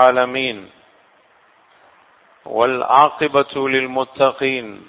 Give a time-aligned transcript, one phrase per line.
[0.00, 0.70] العالمين
[2.46, 4.88] والعاقبة للمتقين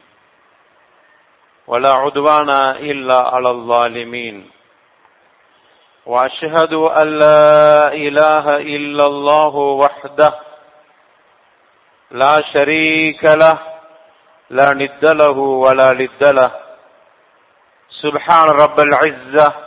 [1.68, 4.50] ولا عدوان إلا على الظالمين
[6.05, 10.34] وأشهد أن لا إله إلا الله وحده
[12.12, 13.60] لا شريك له
[14.49, 16.52] لا ند له ولا لد له.
[18.02, 19.62] سبحان رب العزة.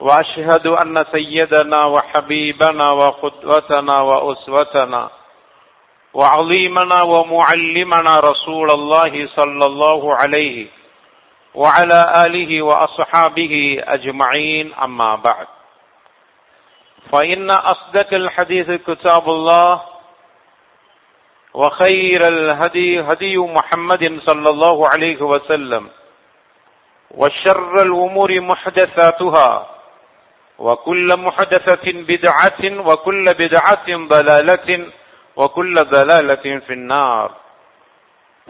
[0.00, 5.10] وأشهد أن سيدنا وحبيبنا وقدوتنا وأسوتنا
[6.14, 10.66] وعظيمنا ومعلمنا رسول الله صلى الله عليه
[11.54, 15.46] وعلى آله وأصحابه أجمعين أما بعد.
[17.12, 19.80] فإن أصدق الحديث كتاب الله
[21.54, 25.88] وخير الهدي هدي محمد صلى الله عليه وسلم
[27.10, 29.66] وشر الأمور محدثاتها
[30.60, 34.86] وكل محدثة بدعة وكل بدعة ضلالة
[35.36, 37.28] وكل ضلالة في النار.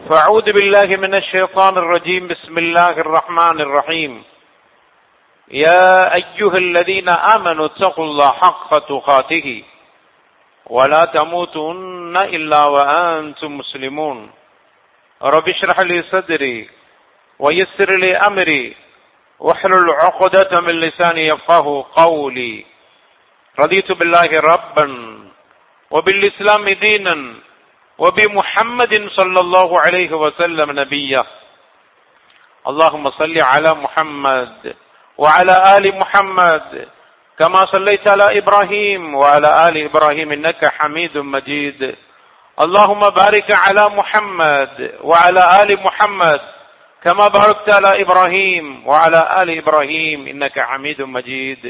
[0.09, 2.27] فأعوذ بالله من الشيطان الرجيم.
[2.27, 4.23] بسم الله الرحمن الرحيم.
[5.51, 9.63] يا أيها الذين آمنوا اتقوا الله حق تقاته
[10.67, 14.31] ولا تموتن إلا وأنتم مسلمون.
[15.23, 16.69] رب اشرح لي صدري
[17.39, 18.75] ويسر لي أمري
[19.41, 22.65] واحلل عقدة من لساني يفقه قولي.
[23.59, 24.87] رضيت بالله ربا
[25.91, 27.33] وبالإسلام دينا
[27.97, 31.23] وبمحمد صلى الله عليه وسلم نبيا.
[32.67, 34.75] اللهم صل على محمد
[35.17, 36.87] وعلى آل محمد
[37.39, 41.95] كما صليت على إبراهيم وعلى آل إبراهيم إنك حميد مجيد.
[42.65, 46.41] اللهم بارك على محمد وعلى آل محمد
[47.02, 51.62] كما باركت على إبراهيم وعلى آل إبراهيم إنك حميد مجيد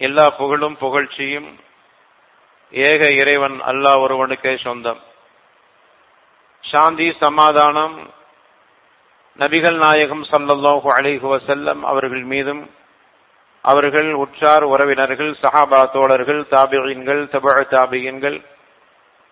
[0.00, 1.48] எல்லா புகழும் புகழ்ச்சியும்
[2.72, 5.00] ஏக இறைவன் அல்லாஹ் ஒருவனுக்கே சொந்தம்
[6.64, 7.96] சாந்தி சமாதானம்
[9.38, 12.62] நபிகள் நாயகம் சல்லல்லாஹு அலைஹி வசல்லம் அவர்கள் மீதும்
[13.64, 18.38] அவர்கள் உற்றார் உறவினர்கள் சஹாபா தோழர்கள் தாபியன்கள் தபழ தாபியன்கள்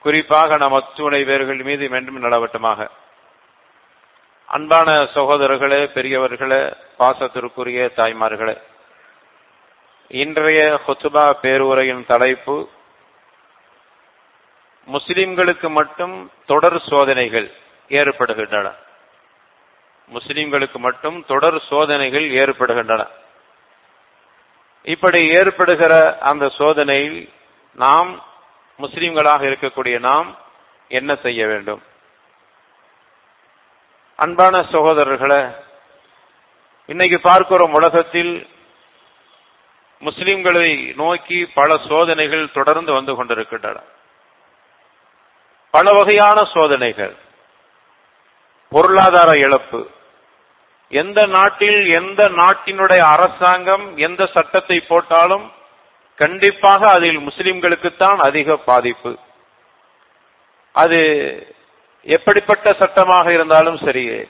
[0.05, 2.81] குறிப்பாக நம் அத்துணை பேர்கள் மீது மீண்டும் நடவட்டமாக
[4.54, 8.62] அன்பான சகோதரர்களே பெரியவர்களே பாசத்திற்குரிய தாய்மார்களே
[10.08, 12.70] இன்றைய ஹொத்துபா பேருரையின் தலைப்பு
[14.88, 17.52] முஸ்லிம்களுக்கு மட்டும் தொடர் சோதனைகள்
[17.90, 18.72] ஏற்படுகின்றன.
[20.14, 23.08] முஸ்லிம்களுக்கு மட்டும் தொடர் சோதனைகள் ஏற்படுகின்றன.
[24.84, 27.30] இப்படி ஏற்படுகிற அந்த சோதனையில்
[27.76, 28.24] நாம்
[28.80, 30.38] முஸ்லிம்களாக இருக்கக்கூடிய நாம்
[30.88, 31.82] என்ன செய்ய வேண்டும்?
[34.22, 35.56] அன்பான சகோதரர்களை
[36.86, 38.48] இன்னைக்கு பார்க்கிறோம் உலகத்தில்
[40.02, 43.80] முஸ்லிம்களை நோக்கி பல சோதனைகள் தொடர்ந்து வந்து கொண்டிருக்கின்றன.
[45.72, 47.16] பல வகையான சோதனைகள்.
[48.70, 49.90] பொருளாதார இழப்பு.
[50.90, 55.52] எந்த நாட்டில் எந்த நாட்டினுடைய அரசாங்கம் எந்த சட்டத்தை போட்டாலும்
[56.16, 59.18] கண்டிப்பாக அதில் முஸ்லிம்களுக்குத்தான் அதிக பாதிப்பு.
[60.72, 61.00] அது
[62.04, 64.30] எப்படிப்பட்ட சட்டமாக இருந்தாலும் சரியே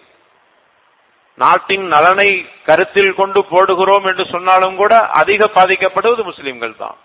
[1.36, 6.98] நாட்டின் நலனை கருத்தில் கொண்டு போடுகிறோம் என்று சொன்னாலும் கூட அதிக பாதிக்கப்படுவது முஸ்லிம்கள் தான்.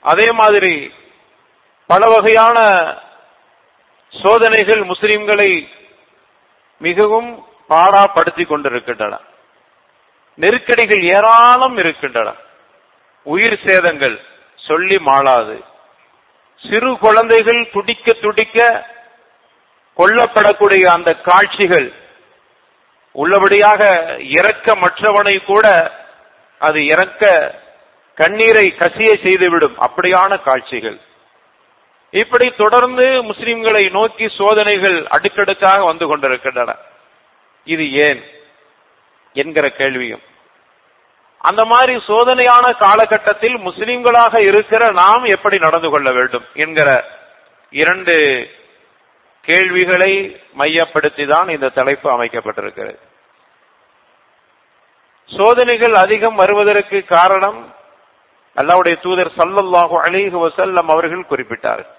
[0.00, 0.92] அதே மாதிரி
[1.86, 2.58] பல வகையான
[4.12, 5.68] சோதனைகள் முஸ்லிம்களை
[6.80, 9.18] மிகவும் பாடாப்படுத்தி கொண்டிருக்கின்றன.
[10.34, 12.34] நெருக்கடிகள் ஏராளம் இருக்கின்றன.
[13.22, 14.20] உயிர் சேதங்கள்
[14.56, 15.58] சொல்லி மாளாது.
[16.62, 18.58] சிறு குழந்தைகள் துடிக்க துடிக்க
[19.98, 21.88] கொல்லப்படக்கூடிய அந்த காட்சிகள்
[23.14, 23.82] உள்ளபடியாக
[24.38, 25.66] இறக்க மற்றவனை கூட
[26.58, 27.24] அது இறக்க
[28.14, 30.98] கண்ணீரை கசிய செய்துவிடும் அப்படியான காட்சிகள்.
[32.10, 36.76] இப்படி தொடர்ந்து முஸ்லிம்களை நோக்கி சோதனைகள் அடுக்கடுக்காக வந்து கொண்டிருக்கின்றன.
[37.64, 38.22] இது ஏன்
[39.32, 40.22] என்கிற கேள்வியும்.
[41.38, 46.88] அந்த மாதிரி சோதனையான காலகட்டத்தில் முஸ்லிம்களாக இருக்கிற நாம் எப்படி நடந்து கொள்ள வேண்டும் என்கிற
[47.70, 48.14] இரண்டு
[49.48, 50.12] கேள்விகளை
[50.60, 52.98] மையப்படுத்தி தான் இந்த தலைப்பு அமைக்கப்பட்டிருக்கிறது.
[55.30, 57.60] சோதனைகள் அதிகம் வருவதற்கு காரணம்
[58.56, 61.92] அல்லாவுடைய தூதர் சல்லல்லாஹு அலிஹு வசல்லம் அவர்கள் குறிப்பிட்டார்கள்.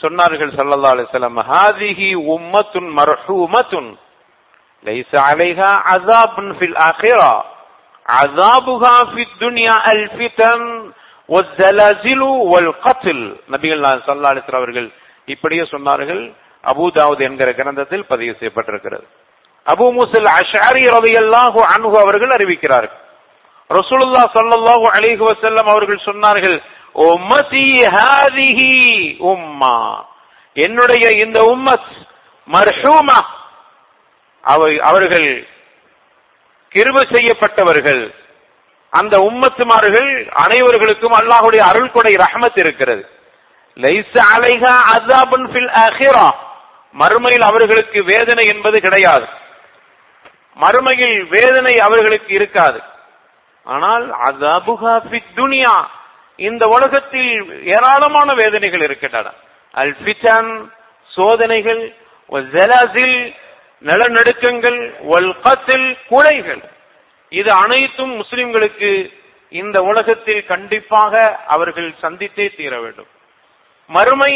[0.00, 3.90] சொன்னார்கள் சல்லல்லா அலிசல்லம் ஹாதிஹி உம்மத்துன் மர்ஹூமத்துன்
[4.84, 7.32] லைஸ அலைஹா அசாபுன் ஃபில் ஆখিরা
[8.06, 10.66] அசாபுஹா ஃபித் துன்யா அல் ஃபிதன்
[11.28, 13.24] வஸ்ஸலாசிலு வல் கத்ல்.
[13.54, 14.88] நபிகள் சல்லா அலைஹி அவர்கள்
[15.28, 16.22] இப்படியே சொன்னார்கள்
[16.64, 19.04] அபூதாவுத் என்கிற கிரந்தத்தில் பதிவு செய்யப்பட்டிருக்கிறது.
[19.66, 23.00] அபு முசல் அஷாரி ரலியல்லாஹு அன்ஹு அவர்கள் அறிவிக்கிறார்கள்.
[23.70, 26.56] ரசூலுல்லா ஸல்லல்லாஹு அலிஹு வசல்லம் அவர்கள் சொன்னார்கள்
[27.08, 28.72] உம்மதி ஹாதிஹி
[29.32, 29.76] உம்மா.
[30.56, 31.92] என்னுடைய இந்த உம்மத்
[32.48, 33.20] மர்ஹூமா
[34.44, 35.28] அவை அவர்கள்
[36.72, 38.02] கிருப செய்யப்பட்டவர்கள்.
[38.92, 40.10] அந்த உம்மத்துமார்கள்
[40.44, 43.02] அனைவர்களுக்கும் அல்லாஹுடைய அருள் கொடை ரஹமத் இருக்கிறது.
[43.76, 46.26] லைச அலைஹா அஸாபுன் ஃபில் ஆখিরা
[46.94, 49.26] மறுமையில் அவர்களுக்கு வேதனை என்பது கிடையாது.
[50.56, 52.80] மறுமையில் வேதனை அவர்களுக்கு இருக்காது.
[53.64, 55.76] ஆனால் அஸாபுஹா ஃபித் துனியா.
[56.36, 57.32] இந்த உலகத்தில்
[57.66, 59.30] ஏராளமான வேதனைகள் இருக்கின்றன.
[59.74, 60.70] அல் ஃபிதன்
[61.10, 61.94] சோதனைகள்
[62.30, 63.34] வஸலாசில்
[63.82, 66.62] நிலநடுக்கங்கள் வல் கத்ல் கொலைகள்.
[67.28, 69.12] இது அனைத்தும் முஸ்லிம்களுக்கு
[69.48, 73.06] இந்த உலகத்தில் கண்டிப்பாக அவர்கள் சந்தித்தே தீர வேண்டும்.
[73.94, 74.32] மறுமை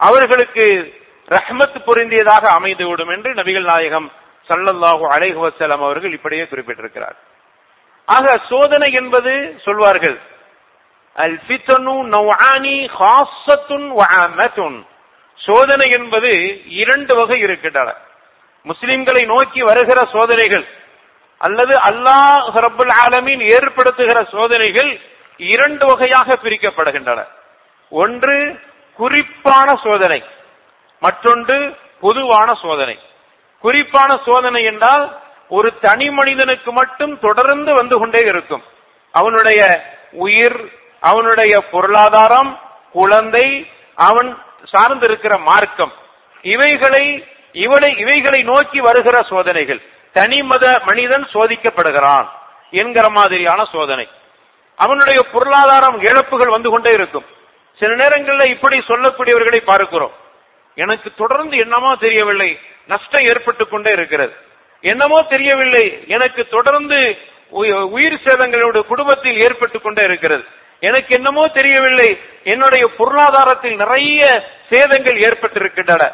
[0.00, 0.66] அவர்களுக்கு
[1.28, 4.08] ரஹ்மத் பொருந்தியதாக அமைந்துவிடும் என்று நபிகள் நாயகம்
[4.48, 7.16] சல்லல்லாஹு அலைஹு வசலம் அவர்கள் இப்படியே குறிப்பிட்டிருக்கிறார்.
[8.08, 9.32] ஆக சோதனை என்பது
[9.64, 10.16] சொல்வார்கள்
[11.16, 14.02] அல் ஃபித்னு நவ்ஆனி ஹாஸத்துன் வ
[15.38, 16.30] சோதனை என்பது
[16.82, 17.90] இரண்டு வகை இருக்கின்றன.
[18.66, 20.66] முஸ்லிம்களை நோக்கி வருகிற சோதனைகள்
[21.40, 24.90] அல்லது அல்லாஹ் ரபுல் ஆலமின் ஏற்படுத்துகிற சோதனைகள்
[25.52, 27.20] இரண்டு வகையாக பிரிக்கப்படுகின்றன.
[27.92, 28.36] ஒன்று
[28.96, 30.24] குறிப்பான சோதனை.
[31.00, 32.98] மற்றொன்று பொதுவான சோதனை.
[33.60, 35.18] குறிப்பான சோதனை என்றால்
[35.48, 38.62] ஒரு தனி மனிதனுக்கு மட்டும் தொடர்ந்து வந்து கொண்டே இருக்கும்.
[39.12, 42.60] அவனுடைய உயிர் அவனுடைய பொருளாதாரம்
[42.92, 44.38] குழந்தை அவன்
[44.72, 45.92] சார்ந்திருக்கிற மார்க்கம்.
[46.42, 49.82] இவைகளை இவளை இவைகளை நோக்கி வருகிற சோதனைகள்.
[50.12, 52.28] தனி மத மனிதன் சோதிக்கப்படுகிறான்
[52.70, 54.08] என்கிற மாதிரியான சோதனை.
[54.76, 57.24] அவனுடைய பொருளாதாரம் இழப்புகள் வந்து கொண்டே இருக்கும்.
[57.82, 60.14] சில நேரங்களில் இப்படி சொல்லக்கூடியவர்களை பார்க்கிறோம்.
[60.78, 62.50] எனக்கு தொடர்ந்து என்னமோ தெரியவில்லை
[62.92, 64.34] நஷ்டம் ஏற்பட்டு கொண்டே இருக்கிறது.
[64.84, 65.84] என்னமோ தெரியவில்லை
[66.16, 66.98] எனக்கு தொடர்ந்து
[67.96, 70.44] உயிர் சேதங்களோட குடும்பத்தில் ஏற்பட்டு கொண்டே இருக்கிறது.
[70.88, 72.08] எனக்கு என்னமோ தெரியவில்லை
[72.52, 74.20] என்னுடைய பொருளாதாரத்தில் நிறைய
[74.70, 76.04] சேதங்கள் ஏற்பட்டிருக்கின்றன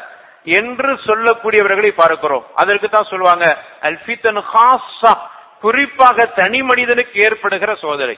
[0.59, 2.45] என்று சொல்லக்கூடியவர்களை பார்க்கிறோம்.
[2.61, 3.45] அதற்கு தான் சொல்லுவாங்க
[3.89, 4.41] அல்பித்தன்
[5.63, 8.17] குறிப்பாக தனி மனிதனுக்கு ஏற்படுகிற சோதனை.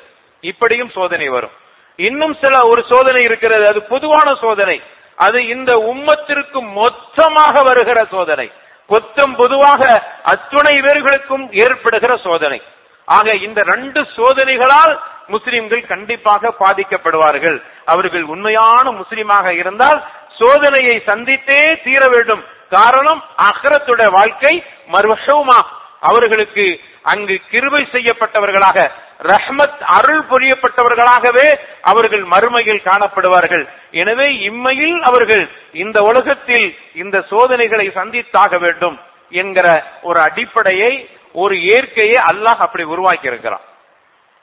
[0.52, 1.56] இப்படியும் சோதனை வரும்.
[1.96, 3.68] இன்னும் சில ஒரு சோதனை இருக்கிறது.
[3.68, 4.82] அது பொதுவான சோதனை.
[5.16, 8.52] அது இந்த உம்மத்திற்கு மொத்தமாக வருகிற சோதனை.
[8.90, 12.62] கொத்தம் பொதுவாக அத்துணை பேர்களுக்கும் ஏற்படுகிற சோதனை.
[13.06, 17.64] ஆக இந்த ரெண்டு சோதனைகளால் முஸ்லிம்கள் கண்டிப்பாக பாதிக்கப்படுவார்கள்.
[17.86, 20.04] அவர்கள் உண்மையான முஸ்லிமாக இருந்தால்
[20.40, 22.44] சோதனையை சந்தித்தே தீர வேண்டும்.
[22.70, 25.60] காரணம் அகரத்துடைய வாழ்க்கை மர்வஷவுமா
[26.00, 28.92] அவர்களுக்கு அங்கு கிருபை செய்யப்பட்டவர்களாக
[29.22, 31.48] ரஹ்மத் அருள் புரியப்பட்டவர்களாகவே
[31.84, 33.64] அவர்கள் மறுமையில் காணப்படுவார்கள்.
[33.94, 35.44] எனவே இம்மையில் அவர்கள்
[35.84, 38.98] இந்த உலகத்தில் இந்த சோதனைகளை சந்தித்தாக வேண்டும்
[39.32, 39.68] என்கிற
[40.02, 40.94] ஒரு அடிப்படையை
[41.36, 43.66] ஒரு இயற்கையை அல்லாஹ் அப்படி உருவாக்கி இருக்கிறான்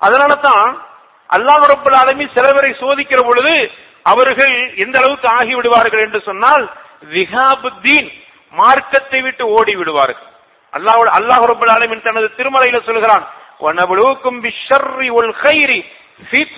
[0.01, 0.71] அதனால தான்
[1.31, 3.55] அல்லாஹ் ரப்பல் ஆலமி சிலவரை சோதிக்கிற பொழுது
[4.07, 4.55] அவர்கள்
[4.85, 6.65] எந்த அளவுக்கு ஆகி விடுவார்கள் என்று சொன்னால்
[7.15, 8.09] விஹாபுத்தீன்
[8.55, 10.29] மார்க்கத்தை விட்டு ஓடி விடுவார்கள்
[10.73, 13.27] அல்லாஹ் அல்லாஹ் ரபுல் ஆலமின் தனது திருமலையில சொல்கிறான்
[13.61, 15.71] ونبلوكم بالشر والخير
[16.33, 16.51] கைரி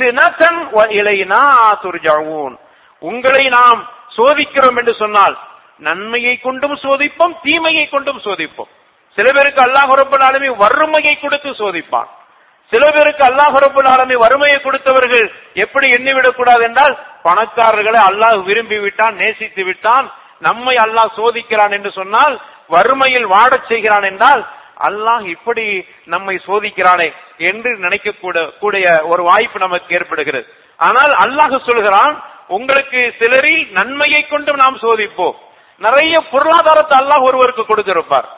[0.76, 1.43] وإلينا
[1.85, 2.52] ترجعون.
[2.99, 3.81] உங்களை நாம்
[4.17, 5.38] சோதிக்கிறோம் என்று சொன்னால்
[5.79, 8.70] நன்மையை கொண்டும் சோதிப்போம் தீமையை கொண்டும் சோதிப்போம்.
[9.17, 12.08] சில பேருக்கு அல்லாஹ் ரப்பல் வறுமையை கொடுத்து சோதிப்பான்.
[12.73, 16.94] சில பேருக்கு அல்லாஹ் ரப்பல் வறுமையை கொடுத்தவர்கள் எப்படி எண்ணிவிடக் கூடாது என்றால்
[17.25, 24.47] பணக்காரர்களை அல்லாஹ் விரும்பி விட்டான் நேசித்து விட்டான் நம்மை அல்லாஹ் சோதிக்கிறான் என்று சொன்னால் வறுமையில் வாடச் செய்கிறான் என்றால்
[24.88, 25.66] அல்லாஹ் இப்படி
[26.14, 27.08] நம்மை சோதிக்கிறானே
[27.50, 30.46] என்று நினைக்க கூட கூடிய ஒரு வாய்ப்பு நமக்கு ஏற்படுகிறது.
[30.88, 32.14] ஆனால் அல்லாஹ் சொல்கிறான்
[32.56, 35.37] உங்களுக்கு சிலரில் நன்மையை கொண்டு நாம் சோதிப்போம்.
[35.87, 38.28] நிறைய பொருளாதாரத்தை அல்லாஹ் ஒருவருக்கு கொடுத்திருப்பார்.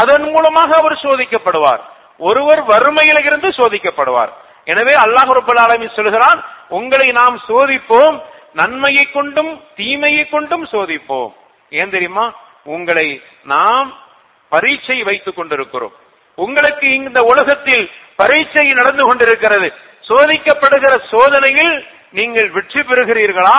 [0.00, 1.82] அதன் மூலமாக அவர் சோதிக்கப்படுவார்.
[2.28, 4.32] ஒருவர் வறுமையில இருந்து சோதிக்கப்படுவார்.
[4.72, 6.40] எனவே அல்லாஹ் ரப்பல் ஆலமீன் சொல்கிறான்
[6.78, 8.16] உங்களை நாம் சோதிப்போம்
[8.60, 11.30] நன்மையை கொண்டும் தீமையை கொண்டும் சோதிப்போம்.
[11.80, 12.24] ஏன் தெரியுமா?
[12.74, 13.08] உங்களை
[13.52, 13.88] நாம்
[14.52, 15.94] பரீட்சை வைத்துக் கொண்டிருக்கிறோம்.
[16.38, 17.84] உங்களுக்கு இந்த உலகத்தில்
[18.20, 19.68] பரீட்சை நடந்து கொண்டிருக்கிறது.
[20.08, 21.74] சோதிக்கப்படுகிற சோதனையில்
[22.18, 23.58] நீங்கள் வெற்றி பெறுகிறீர்களா?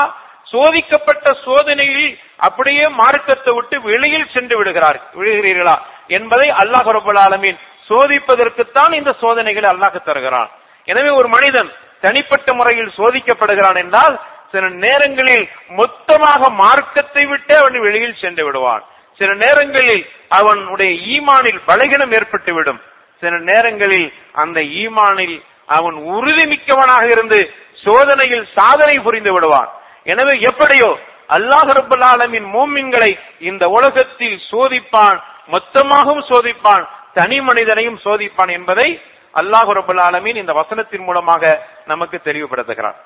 [0.53, 2.07] சோதிக்கப்பட்ட சோதனையில்
[2.47, 5.75] அப்படியே மார்க்கத்தை விட்டு வெளியில் சென்று விடுகிறார் விடுகிறீர்களா
[6.17, 10.49] என்பதை அல்லாஹ் ரபுல் ஆலமீன் சோதிப்பதற்குத்தான் இந்த சோதனைகளை அல்லாஹ் தருகிறான்.
[10.87, 11.69] எனவே ஒரு மனிதன்
[12.05, 14.15] தனிப்பட்ட முறையில் சோதிக்கப்படுகிறான் என்றால்
[14.53, 15.45] சில நேரங்களில்
[15.79, 18.83] மொத்தமாக மார்க்கத்தை விட்டு அவன் வெளியில் சென்று விடுவான்.
[19.19, 20.03] சில நேரங்களில்
[20.39, 22.79] அவனுடைய ஈமானில் பலகீனம் ஏற்பட்டுவிடும்.
[23.21, 24.07] சில நேரங்களில்
[24.43, 25.37] அந்த ஈமானில்
[25.77, 27.39] அவன் உறுதிமிக்கவனாக இருந்து
[27.85, 29.69] சோதனையில் சாதனை புரிந்து விடுவான்.
[30.11, 30.89] எனவே எப்படியோ
[31.35, 33.11] அல்லாஹ் ரப்பல் ஆலமீன் மூமின்களை
[33.49, 35.17] இந்த உலகத்தில் சோதிப்பான்
[35.53, 38.87] மொத்தமாகவும் சோதிப்பான் தனி மனிதனையும் சோதிப்பான் என்பதை
[39.33, 41.43] அல்லாஹு ரபுல் இந்த வசனத்தின் மூலமாக
[41.91, 42.97] நமக்கு தெளிவுபடுத்துகிறான்.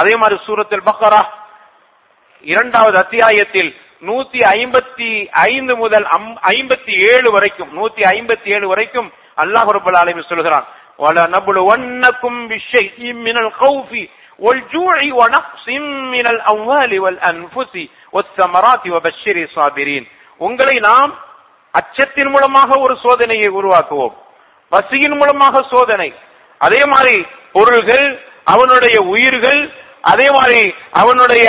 [0.00, 1.22] அதே மாதிரி சூரத்தில் பக்கரா
[2.44, 3.70] இரண்டாவது அத்தியாயத்தில்
[4.01, 5.09] நூத்தி ஐம்பத்தி
[5.47, 6.05] ஐந்து முதல்
[6.51, 10.67] ஐம்பத்தி ஏழு வரைக்கும் நூத்தி ஐம்பத்தி ஏழு வரைக்கும் அல்லாஹ் ரபுல் ஆலமீன் சொல்கிறான்
[10.99, 13.91] وَلَنَبْلُوَنَّكُمْ بِشَيْءٍ مِنَ الْخَوْفِ
[14.39, 15.65] وَالْجُوعِ وَنَقْصٍ
[16.13, 17.73] مِنَ الْأَمْوَالِ وَالْأَنفُسِ
[18.13, 20.03] وَالثَّمَرَاتِ وَبَشِّرِ الصَّابِرِينَ
[20.41, 21.11] உங்களை நாம்
[21.73, 24.15] அச்சத்தின் மூலமாக ஒரு சோதனையை உருவாக்குவோம்
[24.71, 26.09] பசியின் மூலமாக சோதனை
[26.61, 27.15] அதே மாதிரி
[27.51, 28.07] பொருள்கள்
[28.45, 29.61] அவனுடைய உயிர்கள்
[30.03, 30.61] அதே மாதிரி
[31.01, 31.45] அவனுடைய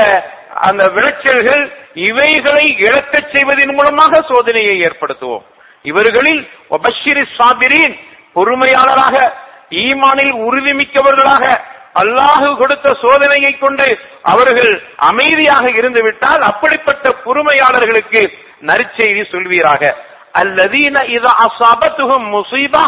[0.67, 1.63] அந்த விளைச்சல்கள்
[2.08, 5.46] இவைகளை இழக்கச் செய்வதன் மூலமாக சோதனையை ஏற்படுத்துவோம்.
[5.90, 6.42] இவர்களில்
[6.76, 7.96] ஒபஷிரி சாபிரின்
[8.38, 9.16] பொறுமையாளராக
[9.84, 11.46] ஈமானில் உறுதிமிக்கவர்களாக
[12.02, 13.88] அல்லாஹு கொடுத்த சோதனையை கொண்டு
[14.32, 14.74] அவர்கள்
[15.10, 18.22] அமைதியாக இருந்துவிட்டால் அப்படிப்பட்ட பொறுமையாளர்களுக்கு
[18.70, 19.84] நற்செய்தி சொல்வீராக.
[20.42, 22.84] அல்லதீன இத அசாபத்துகும் முசீபா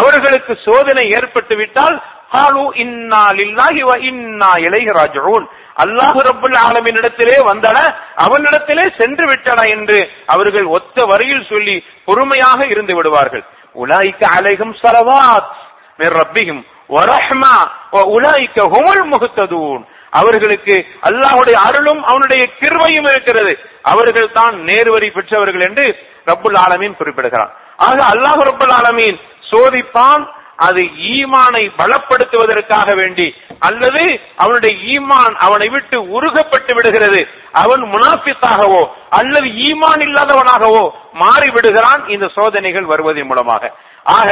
[0.00, 1.96] அவர்களுக்கு சோதனை ஏற்பட்டு விட்டால்
[2.34, 5.46] ஹாலு இன்னா லில்லாஹி வ இன்னா இலைஹி ராஜிஊன்.
[5.82, 7.78] அல்லாஹு ரபுல் ஆலமினிடத்திலே வந்தன
[8.24, 9.98] அவனிடத்திலே சென்று விட்டன என்று
[10.34, 11.76] அவர்கள் ஒத்த வரியில் சொல்லி
[12.08, 13.44] பொறுமையாக இருந்து விடுவார்கள்.
[13.82, 15.50] உலாய்க்கு அலைகும் சலவாத்
[16.00, 16.18] மிர்
[16.96, 17.54] வரஹ்மா
[18.14, 19.82] உலாய்க்க ஹுமல் முகத்ததூன்
[20.20, 20.76] அவர்களுக்கு
[21.08, 23.52] அல்லாஹுடைய அருளும் அவனுடைய கிருவையும் இருக்கிறது.
[23.92, 25.86] அவர்கள் தான் நேர்வரி பெற்றவர்கள் என்று
[26.30, 27.52] ரப்புல் ஆலமீன் குறிப்பிடுகிறார்.
[27.88, 29.18] ஆக அல்லாஹு ரப்புல் ஆலமீன்
[29.50, 30.24] சோதிப்பான்
[30.66, 30.82] அது
[31.14, 33.26] ஈமானை பலப்படுத்துவதற்காக வேண்டி
[33.68, 34.02] அல்லது
[34.42, 37.20] அவனுடைய ஈமான் அவனை விட்டு உருகப்பட்டு விடுகிறது.
[37.62, 38.82] அவன் முனாஃபித்தாகவோ
[39.18, 40.84] அல்லது ஈமான் இல்லாதவனாகவோ
[41.22, 43.72] மாறி விடுகிறான் இந்த சோதனைகள் வருவதன் மூலமாக.
[44.16, 44.28] ஆக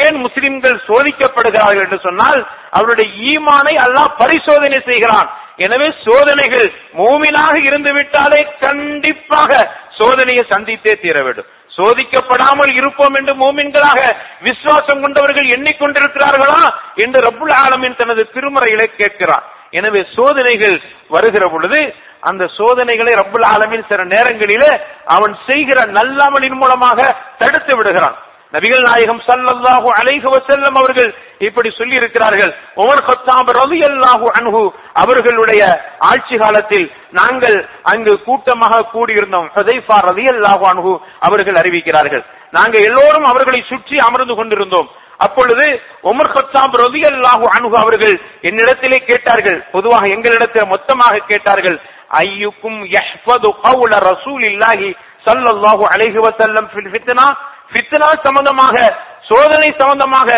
[0.00, 2.40] ஏன் முஸ்லிம்கள் சோதிக்கப்படுகிறார்கள் என்று சொன்னால்
[2.78, 5.30] அவருடைய ஈமானை அல்லாஹ் பரிசோதனை செய்கிறான்.
[5.64, 6.68] எனவே சோதனைகள்
[7.00, 9.50] மூமினாக இருந்து விட்டாலே கண்டிப்பாக
[9.98, 11.50] சோதனையை சந்தித்தே தீர வேண்டும்
[11.80, 14.00] சோதிக்கப்படாமல் இருப்போம் என்று மோமின்களாக
[14.48, 16.62] விசுவாசம் கொண்டவர்கள் எண்ணிக்கொண்டிருக்கிறார்களா
[17.04, 19.46] என்று ரப்புல் ஆலமின் தனது திருமறையிலே கேட்கிறார்.
[19.78, 20.76] எனவே சோதனைகள்
[21.08, 21.80] வருகிற பொழுது
[22.28, 24.72] அந்த சோதனைகளை ரப்புல் ஆலமின் சில நேரங்களிலே
[25.16, 26.98] அவன் செய்கிற நல்லமலின் மூலமாக
[27.38, 28.16] தடுத்து விடுகிறான்.
[28.54, 31.10] நபிகள் நாயகம் சல்லல்லாஹு அலைஹி வஸல்லம் அவர்கள்
[31.46, 32.52] இப்படி சொல்லி இருக்கிறார்கள்
[32.82, 34.62] உமர் கத்தாப் ரலியல்லாஹு அன்ஹு
[35.02, 35.62] அவர்களுடைய
[36.10, 36.86] ஆட்சி காலத்தில்
[37.18, 37.58] நாங்கள்
[37.92, 39.46] அங்கு கூட்டமாக கூடியிருந்தோம்.
[39.56, 40.92] ஹுதைஃபா ரலியல்லாஹு அன்ஹு
[41.28, 42.24] அவர்கள் அறிவிக்கிறார்கள்.
[42.56, 44.88] நாங்க எல்லோரும் அவர்களை சுற்றி அமர்ந்து கொண்டிருந்தோம்.
[45.26, 45.66] அப்பொழுது
[46.10, 48.14] உமர் கத்தாப் ரலியல்லாஹு அன்ஹு அவர்கள்
[48.48, 49.58] என்னிடத்திலே கேட்டார்கள்.
[49.76, 51.78] பொதுவாக எங்களிடத்தில் மொத்தமாக கேட்டார்கள்.
[52.24, 54.90] ஐயுக்கும் யஹ்ஃபது கவுல ரசூலில்லாஹி
[55.26, 57.26] சல்லல்லாஹு அலைஹி வஸல்லம் ஃபில் ஃபித்னா?
[57.72, 58.76] பித்னா சம்பந்தமாக
[59.30, 60.28] சோதனை சம்பந்தமாக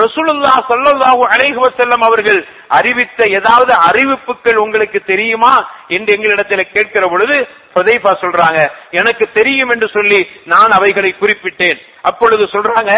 [0.00, 2.40] ரசூலுல்லா சொல்லல்லாஹு அலைஹுவ செல்லம் அவர்கள்
[2.78, 5.52] அறிவித்த ஏதாவது அறிவிப்புகள் உங்களுக்கு தெரியுமா
[5.96, 7.36] என்று எங்களிடத்தில் கேட்கிற பொழுது
[7.74, 8.58] புதைபா சொல்றாங்க
[9.00, 10.20] எனக்கு தெரியும் என்று சொல்லி
[10.52, 11.78] நான் அவைகளை குறிப்பிட்டேன்.
[12.10, 12.92] அப்பொழுது சொல்றாங்க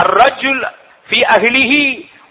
[0.00, 0.62] அர்ரஜுல்
[1.06, 1.84] ஃபி அஹ்லிஹி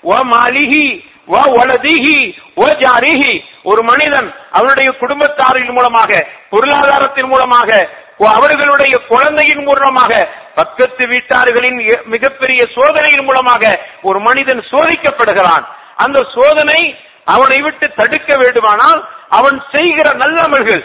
[0.03, 0.86] வ மாலிஹி
[1.34, 2.17] வ வலதிஹி
[2.60, 3.34] வ ஜாரிஹி.
[3.72, 6.12] ஒரு மனிதன் அவனுடைய குடும்பத்தாரின் மூலமாக
[6.51, 7.69] பொருளாதாரத்தின் மூலமாக
[8.17, 15.65] அவர்களுடைய குழந்தையின் மூலமாக பக்கத்து வீட்டார்களின் மிகப்பெரிய சோதனையின் மூலமாக ஒரு மனிதன் சோதிக்கப்படுகிறான்.
[15.95, 20.84] அந்த சோதனை அவனை விட்டு தடுக்க வேண்டுமானால் அவன் செய்கிற நல்லமல்கள்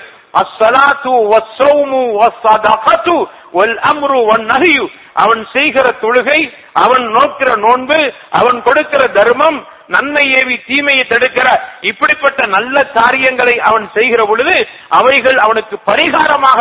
[3.90, 11.48] அம்ரு அவன் செய்கிற தொழுகை அவன் நோக்கிற நோன்பு அவன் கொடுக்கிற தர்மம் நன்மை ஏவி தீமையை தடுக்கிற
[11.90, 14.56] இப்படிப்பட்ட நல்ல காரியங்களை அவன் செய்கிற பொழுது
[14.98, 16.60] அவைகள் அவனுக்கு பரிகாரமாக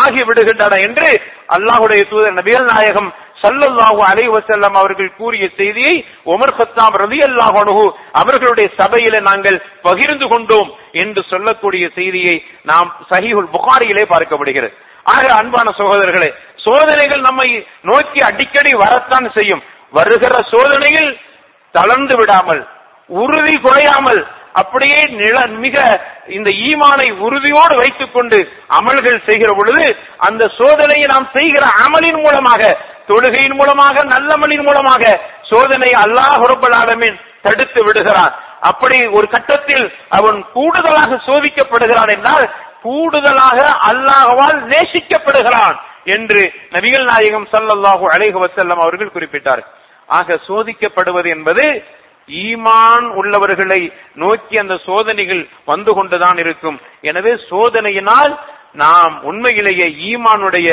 [0.00, 1.10] ஆகி விடுகின்றன என்று
[1.56, 3.10] அல்லாஹுடைய தூதர் நபிகள் நாயகம்
[3.42, 5.94] சல்லல்லாஹு அலைஹி வஸல்லம் அவர்கள் கூறிய செய்தியை
[6.34, 7.74] உமர் சத்தாம் ரவி அல்லாஹனு
[8.20, 10.70] அவர்களுடைய சபையில நாங்கள் பகிர்ந்து கொண்டோம்
[11.02, 12.36] என்று சொல்லக்கூடிய செய்தியை
[12.70, 14.74] நாம் சஹிஹுல் புகாரியிலே பார்க்கப்படுகிறது.
[15.06, 16.30] ஆக அன்பான சகோதரர்களே
[16.66, 17.48] சோதனைகள் நம்மை
[17.90, 19.62] நோக்கி அடிக்கடி வரத்தான் செய்யும்.
[19.96, 21.10] வருகிற சோதனையில்
[21.74, 22.62] தளர்ந்து விடாமல்
[23.10, 24.20] உறுதி குறையாமல்
[24.52, 25.76] அப்படியே நில மிக
[26.28, 28.38] இந்த ஈமானை உறுதியோடு வைத்துக் கொண்டு
[28.78, 29.84] அமல்கள் செய்கிற பொழுது
[30.18, 32.62] அந்த சோதனையை நாம் செய்கிற அமலின் மூலமாக
[33.06, 35.02] தொழுகையின் மூலமாக நல்லமலின் மூலமாக
[35.50, 36.76] சோதனை அல்லாஹ் ரப்பல்
[37.42, 38.34] தடுத்து விடுகிறான்.
[38.60, 42.46] அப்படி ஒரு கட்டத்தில் அவன் கூடுதலாக சோதிக்கப்படுகிறான் என்றால்
[42.82, 43.58] கூடுதலாக
[43.90, 45.76] அல்லாஹவால் நேசிக்கப்படுகிறான்
[46.06, 48.32] என்று நபிகள் நாயகம் ஸல்லல்லாஹு அலைஹி
[48.78, 49.62] அவர்கள் குறிப்பிட்டார்
[50.09, 51.65] ஆக சோதிக்கப்படுவது என்பது
[52.29, 53.81] ஈமான் உள்ளவர்களை
[54.15, 58.33] நோக்கி அந்த சோதனைகள் வந்து கொண்டுதான் இருக்கும் எனவே சோதனையினால்
[58.75, 60.69] நாம் உண்மையிலேயே ஈமானுடைய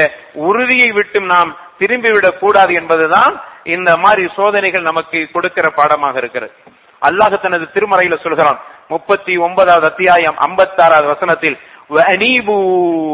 [0.46, 3.32] உறுதியை விட்டு நாம் திரும்பிவிடக் கூடாது என்பதுதான்
[3.74, 6.52] இந்த மாதிரி சோதனைகள் நமக்கு கொடுக்கிற பாடமாக இருக்கிறது
[7.02, 11.58] அல்லாஹ் தனது திருமறையில சொல்கிறான் முப்பத்தி ஒன்பதாவது அத்தியாயம் ஐம்பத்தாறாவது வசனத்தில்
[11.90, 12.66] وَأَنِيبُوا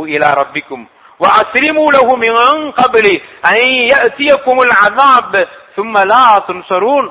[0.06, 0.80] إِلَى رَبِّكُمْ
[1.20, 2.34] وَأَسْلِمُوا لَهُ مِنْ
[2.72, 3.06] قَبْلِ
[3.44, 3.58] أَنْ
[3.92, 5.32] يَأْتِيَكُمُ الْعَذَابُ
[5.77, 7.07] சும்மலா துன்சரூன்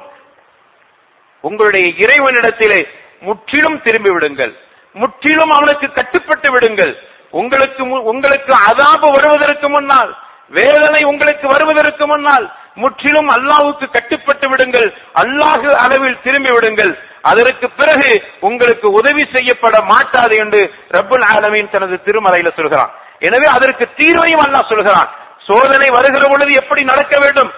[1.49, 2.81] உங்களுடைய இறைவனிடத்திலே
[3.27, 4.53] முற்றிலும் திரும்பி விடுங்கள்.
[5.01, 6.95] முற்றிலும் அவனுக்கு கட்டுப்பட்டு விடுங்கள்.
[7.41, 7.83] உங்களுக்கு
[8.13, 10.11] உங்களுக்கு அதாபு வருவதற்கு முன்னால்
[10.59, 12.47] வேதனை உங்களுக்கு வருவதற்கு முன்னால்
[12.83, 14.89] முற்றிலும் அல்லாவுக்கு கட்டுப்பட்டு விடுங்கள்.
[15.23, 16.93] அல்லாஹு அளவில் திரும்பி விடுங்கள்.
[17.31, 18.11] அதற்கு பிறகு
[18.49, 20.61] உங்களுக்கு உதவி செய்யப்பட மாட்டாது என்று
[20.97, 22.93] ரப்புல் ஆலமீன் தனது திருமலையில சொல்கிறான்.
[23.29, 25.09] எனவே அதற்கு தீர்வையும் அல்லாஹ் சொல்கிறான்.
[25.49, 27.51] சோதனை வருகிற பொழுது எப்படி நடக்க வேண்டும்?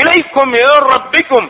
[0.00, 0.54] இலைக்கும்
[0.92, 1.48] ரப்பிக்கும்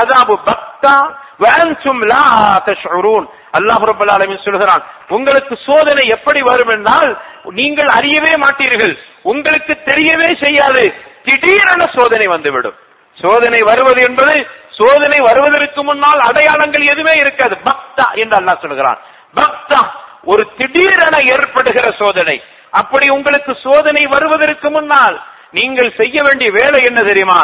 [0.00, 0.96] அதாபு பக்தா
[1.44, 2.24] வேன்சும் லா
[2.66, 3.26] தஷ்ரூன்
[3.58, 4.82] அல்லாஹ் ரபுல் ஆலமின் சொல்கிறான்
[5.16, 7.10] உங்களுக்கு சோதனை எப்படி வரும் என்றால்
[7.58, 8.94] நீங்கள் அறியவே மாட்டீர்கள்.
[9.32, 10.84] உங்களுக்கு தெரியவே செய்யாது.
[11.26, 12.76] திடீரென சோதனை வந்துவிடும்.
[13.18, 14.34] சோதனை வருவது என்பது
[14.78, 17.54] சோதனை வருவதற்கு முன்னால் அடையாளங்கள் எதுவுமே இருக்காது.
[17.68, 18.98] பக்தா என்று அல்லாஹ் சொல்கிறான்.
[19.40, 19.82] பக்தா
[20.24, 22.42] ஒரு திடீரென ஏற்படுகிற சோதனை.
[22.70, 27.40] அப்படி உங்களுக்கு சோதனை வருவதற்கு முன்னால் நீங்கள் செய்ய வேண்டிய வேலை என்ன தெரியுமா?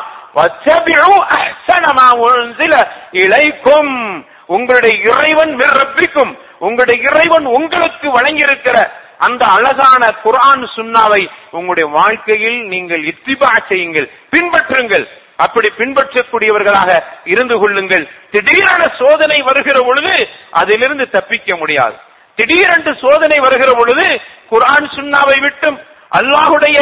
[3.12, 4.26] இலைக்கும்.
[4.46, 13.52] உங்களுடைய இறைவன் விரப்பிக்கும் உங்களுடைய இறைவன் உங்களுக்கு வழங்கியிருக்கிற அந்த அழகான குரான் சுன்னாவை உங்களுடைய வாழ்க்கையில் நீங்கள் இத்திபா
[13.68, 15.06] செய்யுங்கள் பின்பற்றுங்கள்.
[15.36, 18.10] அப்படி பின்பற்றக்கூடியவர்களாக இருந்து கொள்ளுங்கள்.
[18.30, 21.96] திடீரென சோதனை வருகிற பொழுது அதிலிருந்து தப்பிக்க முடியாது.
[22.38, 24.08] திடீரென்று சோதனை வருகிற பொழுது
[24.50, 25.78] குரான் சுன்னாவை விட்டும்
[26.12, 26.78] அல்லாஹுடைய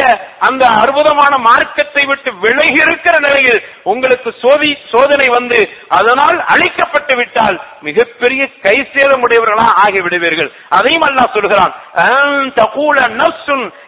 [0.47, 5.59] அந்த அற்புதமான மார்க்கத்தை விட்டு விலகி இருக்கிற நிலையில் உங்களுக்கு சோதி சோதனை வந்து
[5.89, 11.73] அதனால் அழிக்கப்பட்டு விட்டால் மிகப்பெரிய கை சேதமுடையவர்களா ஆகி விடுவீர்கள் அதையும் அல்லாஹ் சொல்கிறான்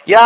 [0.07, 0.25] யா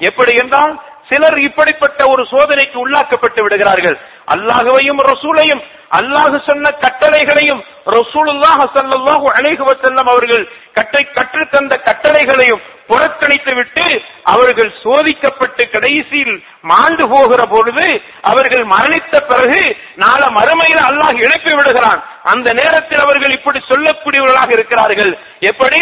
[0.00, 0.74] எப்படி என்றால்
[1.08, 3.98] சிலர் இப்படிப்பட்ட ஒரு சோதனைக்கு உள்ளாக்கப்பட்டு விடுகிறார்கள்.
[4.34, 7.60] அல்லாஹுவையும் ரசூலையும் அல்லாஹ் சொன்ன கட்டளைகளையும்
[7.96, 10.44] ரசூலுல்லாஹ் ஸல்லல்லாஹு அலைஹி செல்லம் அவர்கள்
[10.78, 13.84] கட்டை கற்றுத் தந்த கட்டளைகளையும் புறக்கணித்து விட்டு
[14.32, 16.34] அவர்கள் சோதிக்கப்பட்டு கடைசியில்
[16.70, 17.86] மாண்டு போகிற பொழுது
[18.30, 19.62] அவர்கள் மரணித்த பிறகு
[20.02, 22.00] நாள மறுமையில் அல்லாஹ் எழுப்பி விடுகிறான்.
[22.32, 25.12] அந்த நேரத்தில் அவர்கள் இப்படி சொல்லக்கூடியவர்களாக இருக்கிறார்கள்.
[25.50, 25.78] எப்படி?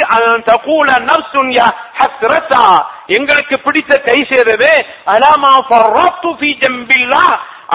[0.50, 1.52] தகூல நஃப்சுன்
[2.00, 2.64] ஹஸ்ரதா
[3.18, 4.74] எங்களுக்கு பிடித்த கை சேரவே
[5.14, 6.50] அலாமா ஃபர்ரத்து ஃபீ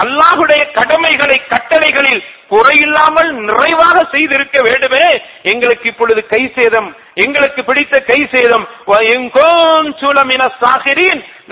[0.01, 2.21] அல்லாஹுடைய கடமைகளை கட்டளைகளில்
[2.53, 5.05] குறையில்லாமல் நிறைவாக செய்திருக்க வேண்டுமே.
[5.51, 6.89] எங்களுக்கு இப்பொழுது கை சேதம்
[7.25, 8.65] எங்களுக்கு பிடித்த கை சேதம்.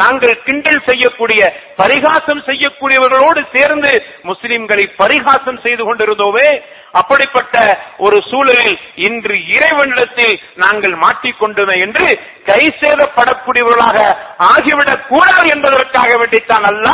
[0.02, 1.42] நாங்கள் கிண்டல் செய்யக்கூடிய
[1.76, 3.92] பரிகாசம் செய்யக்கூடியவர்களோடு சேர்ந்து
[4.24, 6.50] முஸ்லிம்களை பரிகாசம் செய்து கொண்டிருந்தோமே.
[6.92, 7.58] அப்படிப்பட்ட
[7.98, 12.06] ஒரு சூழலில் இன்று இறைவனிடத்தில் நாங்கள் மாட்டிக்கொண்டோமே என்று
[12.46, 16.90] கை சேதப்படக்கூடியவர்களாக ஆகிவிடக் கூடாது என்பதற்காக வேண்டித்தான் அல்ல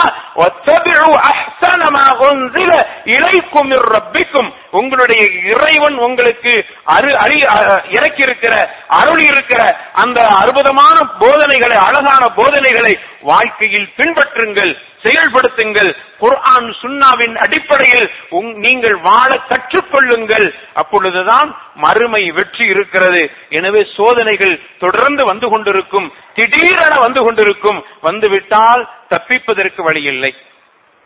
[3.05, 4.53] இலைக்கும் ரப்பிக்கும்.
[4.71, 7.39] உங்களுடைய இறைவன் உங்களுக்கு அரு அழி
[7.89, 8.55] இறக்கி இருக்கிற
[8.87, 9.61] அருளி இருக்கிற
[9.93, 14.71] அந்த அற்புதமான போதனைகளை அழகான போதனைகளை வாழ்க்கையில் பின்பற்றுங்கள்
[15.03, 15.95] செயல்படுத்துங்கள்.
[16.19, 20.53] குர்ஆன் சுன்னாவின் அடிப்படையில் உங்- நீங்கள் வாழ கற்றுக்கொள்ளுங்கள்.
[20.73, 23.31] அப்பொழுதுதான் மறுமை வெற்றி இருக்கிறது.
[23.49, 30.35] எனவே சோதனைகள் தொடர்ந்து வந்து கொண்டிருக்கும் திடீரென வந்து கொண்டிருக்கும் வந்துவிட்டால் தப்பிப்பதற்கு வழி இல்லை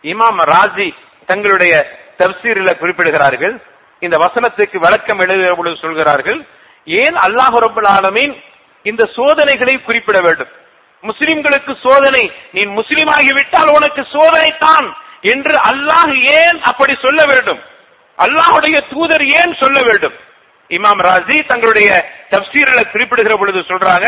[0.04, 0.94] இமாம் ராஜி
[1.26, 1.74] தங்களுடைய
[2.18, 3.56] தப்சீரில் குறிப்பிடுகிறார்கள்
[4.00, 6.46] இந்த வசனத்துக்கு விளக்கம் எழுதுகிற பொழுது சொல்கிறார்கள்
[6.86, 8.36] ஏன் அல்லாஹ் ரபுல் ஆலமீன்
[8.84, 10.48] இந்த சோதனைகளை குறிப்பிட வேண்டும்?
[11.04, 14.88] முஸ்லிம்களுக்கு சோதனை நீ முஸ்லிமாகிவிட்டால் உனக்கு சோதனை தான்
[15.32, 17.60] என்று அல்லாஹ் ஏன் அப்படி சொல்ல வேண்டும்?
[18.18, 20.16] அல்லாஹ்வுடைய தூதர் ஏன் சொல்ல வேண்டும்?
[20.70, 21.90] இமாம் ராஜி தங்களுடைய
[22.32, 24.08] தப்சீரில் குறிப்பிடுகிற பொழுது சொல்றாங்க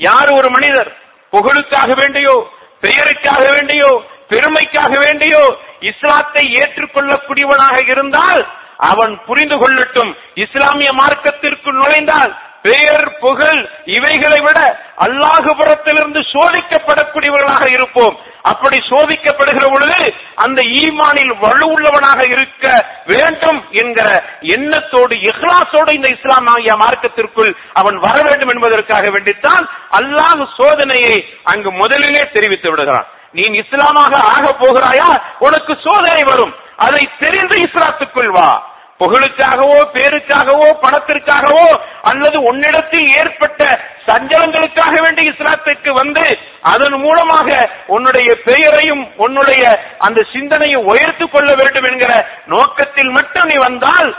[0.00, 0.90] யார் ஒரு மனிதர்
[1.32, 2.34] புகழுக்காக வேண்டியோ
[2.82, 3.90] பெயருக்காக வேண்டியோ
[4.30, 5.42] பெருமைக்காக வேண்டியோ
[5.90, 8.42] இஸ்லாத்தை ஏற்றுக்கொள்ளக்கூடியவனாக இருந்தால்
[8.90, 10.10] அவன் புரிந்து கொள்ளட்டும்
[10.44, 14.58] இஸ்லாமிய மார்க்கத்திற்கு நுழைந்தால் பெயர் புகழ் இவைகளை விட
[15.04, 18.18] அல்லாஹுபுரத்திலிருந்து சோதிக்கப்படக்கூடியவர்களாக இருப்போம்.
[18.42, 22.66] அப்படி சோதிக்கப்படுகிற பொழுது அந்த ஈமானில் வலுவுள்ளவனாக இருக்க
[23.06, 24.08] வேண்டும் என்கிற
[24.40, 29.64] எண்ணத்தோடு இஹ்லாசோடு இந்த இஸ்லாம் ஆகிய மார்க்கத்திற்குள் அவன் வர வேண்டும் என்பதற்காக வேண்டித்தான்
[29.98, 33.06] அல்லாஹ் சோதனையை அங்கு முதலிலே தெரிவித்து விடுகிறான்.
[33.32, 35.22] நீ இஸ்லாமாக ஆக போகிறாயா?
[35.38, 36.54] உனக்கு சோதனை வரும்.
[36.76, 38.69] அதை தெரிந்து இஸ்லாத்துக்குள் வா.
[39.00, 41.66] புகழுக்காகவோ பேருக்காகவோ பணத்திற்காகவோ
[42.02, 43.62] அல்லது உன்னிடத்தில் ஏற்பட்ட
[44.08, 46.24] சஞ்சலங்களுக்காக வேண்டி இஸ்லாத்துக்கு வந்து
[46.70, 47.48] அதன் மூலமாக
[47.88, 49.62] உன்னுடைய பெயரையும் உன்னுடைய
[49.98, 52.12] அந்த சிந்தனையை உயர்த்து கொள்ள வேண்டும் என்கிற
[52.46, 54.10] நோக்கத்தில் மட்டும் நீ வந்தால்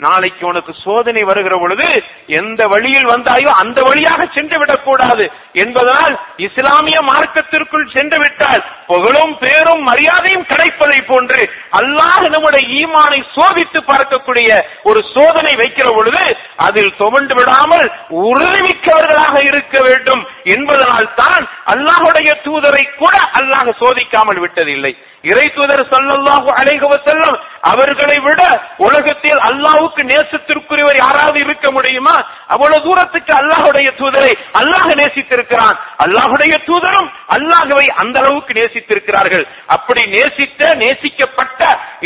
[0.00, 1.86] நாளைக்கு உனக்கு சோதனை வருகிற பொழுது
[2.38, 5.24] எந்த வழியில் வந்தாயோ அந்த வழியாக சென்று விடக்கூடாது
[5.62, 6.14] என்பதனால்
[6.46, 11.42] இஸ்லாமிய மார்க்கத்திற்குள் சென்று விட்டால் புகழும் பேரும் மரியாதையும் கிடைப்பதை போன்று
[11.80, 14.50] அல்லாஹ் நம்முடைய ஈமானை சோதித்து பார்க்கக்கூடிய
[14.90, 16.24] ஒரு சோதனை வைக்கிற பொழுது
[16.66, 17.86] அதில் துவண்டு விடாமல்
[18.28, 20.22] உறுதிமிக்கவர்களாக இருக்க வேண்டும்
[20.54, 24.92] என்பதனால் தான் அல்லாஹுடைய தூதரை கூட அல்லாஹ் சோதிக்காமல் விட்டதில்லை.
[25.24, 27.36] இறை தூதர் சல்லல்லாஹு அலைஹி வஸல்லம்
[27.72, 28.40] அவர்களை விட
[28.86, 32.16] உலகத்தில் அல்லாவுக்கு நேசத்திற்குரியவர் யாராவது இருக்க முடியுமா?
[32.54, 35.76] அவ்வளவு தூரத்துக்கு அல்லாஹுடைய தூதரை அல்லாஹ் நேசித்திருக்கிறான்.
[36.04, 39.44] அல்லாஹுடைய தூதரும் அல்லாஹுவை அந்த அளவுக்கு நேசித்திருக்கிறார்கள்.
[39.76, 41.60] அப்படி நேசித்த நேசிக்கப்பட்ட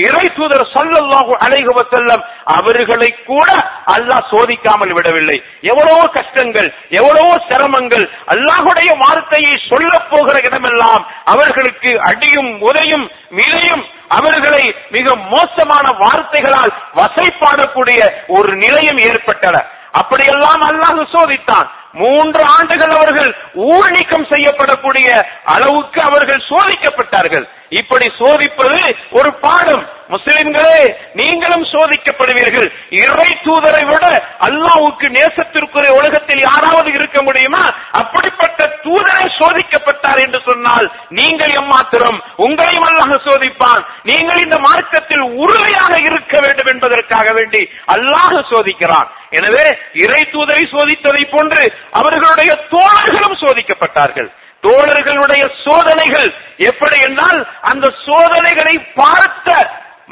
[0.07, 2.23] இறை தூதர் சொல்லல்லாஹு அலைஹி செல்லம்
[2.57, 3.49] அவர்களை கூட
[3.97, 5.39] அல்லாஹ் சோதிக்காமல் விடவில்லை.
[5.71, 13.07] எவ்வளவோ கஷ்டங்கள் எவ்வளவோ சிரமங்கள் அல்லாஹுடைய வார்த்தையை சொல்ல போகிற இடமெல்லாம் அவர்களுக்கு அடியும் உதையும்
[13.39, 13.85] மிலையும்
[14.19, 19.57] அவர்களை மிக மோசமான வார்த்தைகளால் வசைப்பாடக்கூடிய ஒரு நிலையம் ஏற்பட்டன.
[19.93, 21.69] அப்படியெல்லாம் அல்லாஹ் சோதித்தான்.
[21.93, 25.09] மூன்று ஆண்டுகள் அவர்கள் ஊர் நீக்கம் செய்யப்படக்கூடிய
[25.45, 27.45] அளவுக்கு அவர்கள் சோதிக்கப்பட்டார்கள்.
[27.69, 28.79] இப்படி சோதிப்பது
[29.11, 29.85] ஒரு பாடம்.
[30.15, 30.79] முஸ்லிம்களே
[31.21, 32.69] நீங்களும் சோதிக்கப்படுவீர்கள்.
[33.03, 34.05] இறை தூதரை விட
[34.47, 37.63] அல்லாவுக்கு நேசத்திற்குரிய உலகத்தில் யாராவது இருக்க முடியுமா?
[38.01, 40.87] அப்படிப்பட்ட தூதரை சோதிக்கப்பட்டார் என்று சொன்னால்
[41.21, 42.19] நீங்கள் எம்மாத்திரம்?
[42.47, 43.83] உங்களையும் அல்லாஹ் சோதிப்பான்.
[44.11, 47.63] நீங்கள் இந்த மார்க்கத்தில் உறுதியாக இருக்க வேண்டும் என்பதற்காக வேண்டி
[47.97, 49.09] அல்லாஹ் சோதிக்கிறான்.
[49.39, 49.67] எனவே
[50.05, 51.65] இறை தூதரை சோதித்ததை போன்று
[52.01, 54.31] அவர்களுடைய தோழர்களும் சோதிக்கப்பட்டார்கள்.
[54.67, 56.29] தோழர்களுடைய சோதனைகள்
[56.71, 59.49] எப்படி என்றால் அந்த சோதனைகளை பார்த்த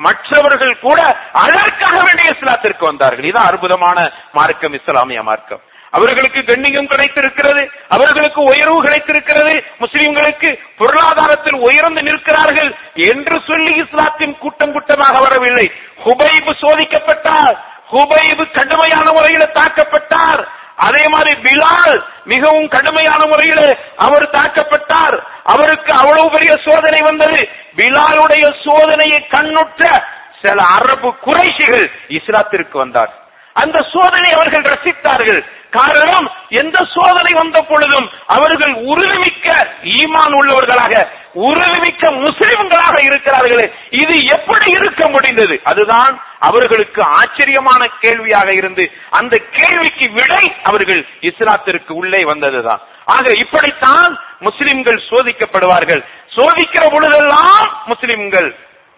[0.07, 1.01] மற்றவர்கள் கூட
[1.45, 3.27] அதற்காக வேண்டிய இஸ்லாத்திற்கு வந்தார்கள்.
[3.29, 3.99] இதுதான் அற்புதமான
[4.39, 5.63] மார்க்கம் இஸ்லாமிய மார்க்கம்.
[5.99, 7.63] அவர்களுக்கு கண்ணியம் கிடைத்திருக்கிறது
[7.95, 12.71] அவர்களுக்கு உயர்வு கிடைத்திருக்கிறது முஸ்லிம்களுக்கு பொருளாதாரத்தில் உயர்ந்து நிற்கிறார்கள்
[13.11, 15.67] என்று சொல்லி இஸ்லாத்தின் கூட்டம் கூட்டமாக வரவில்லை.
[16.05, 17.57] ஹுபைபு சோதிக்கப்பட்டார்
[17.93, 20.43] ஹுபைபு கடுமையான முறையில் தாக்கப்பட்டார்.
[20.87, 21.97] அதே மாதிரி பிலால்
[22.33, 23.67] மிகவும் கடுமையான முறையில்
[24.05, 25.17] அவர் தாக்கப்பட்டார்.
[25.53, 27.41] அவருக்கு அவ்வளவு பெரிய சோதனை வந்தது.
[27.81, 29.85] பிலாலுடைய சோதனையை கண்ணுற்ற
[30.43, 33.15] சில அரபு குறைஷிகள் இஸ்லாத்திற்கு வந்தார்
[33.53, 35.41] அந்த சோதனை அவர்கள் ரசித்தார்கள்.
[35.71, 39.49] காரணம் எந்த சோதனை வந்த பொழுதும் அவர்கள் உறுதிமிக்க
[39.97, 40.95] ஈமான் உள்ளவர்களாக
[41.35, 43.67] உறுதிமிக்க முஸ்லிம்களாக இருக்கிறார்களே.
[43.91, 45.61] இது எப்படி இருக்க முடிந்தது?
[45.65, 52.83] அதுதான் அவர்களுக்கு ஆச்சரியமான கேள்வியாக இருந்து அந்த கேள்விக்கு விடை அவர்கள் இஸ்லாத்திற்கு உள்ளே வந்ததுதான்.
[53.05, 56.03] ஆக இப்படித்தான் முஸ்லிம்கள் சோதிக்கப்படுவார்கள்.
[56.37, 58.51] சோதிக்கிற பொழுதெல்லாம் முஸ்லிம்கள்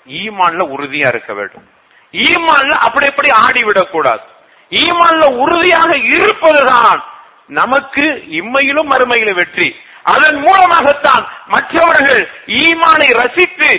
[0.07, 1.66] ஈமான்ல உறுதியா இருக்க வேண்டும்.
[2.14, 4.25] ஈமான்ல அப்படி எப்படி ஆடிவிடக் கூடாது
[4.73, 7.01] ஈமான்ல உறுதியாக இருப்பதுதான்
[7.61, 8.05] நமக்கு
[8.40, 9.68] இம்மையிலும் மறுமையிலும் வெற்றி.
[10.12, 12.23] அதன் மூலமாகத்தான் மற்றவர்கள்
[12.61, 13.71] ஈமானை ரசித்து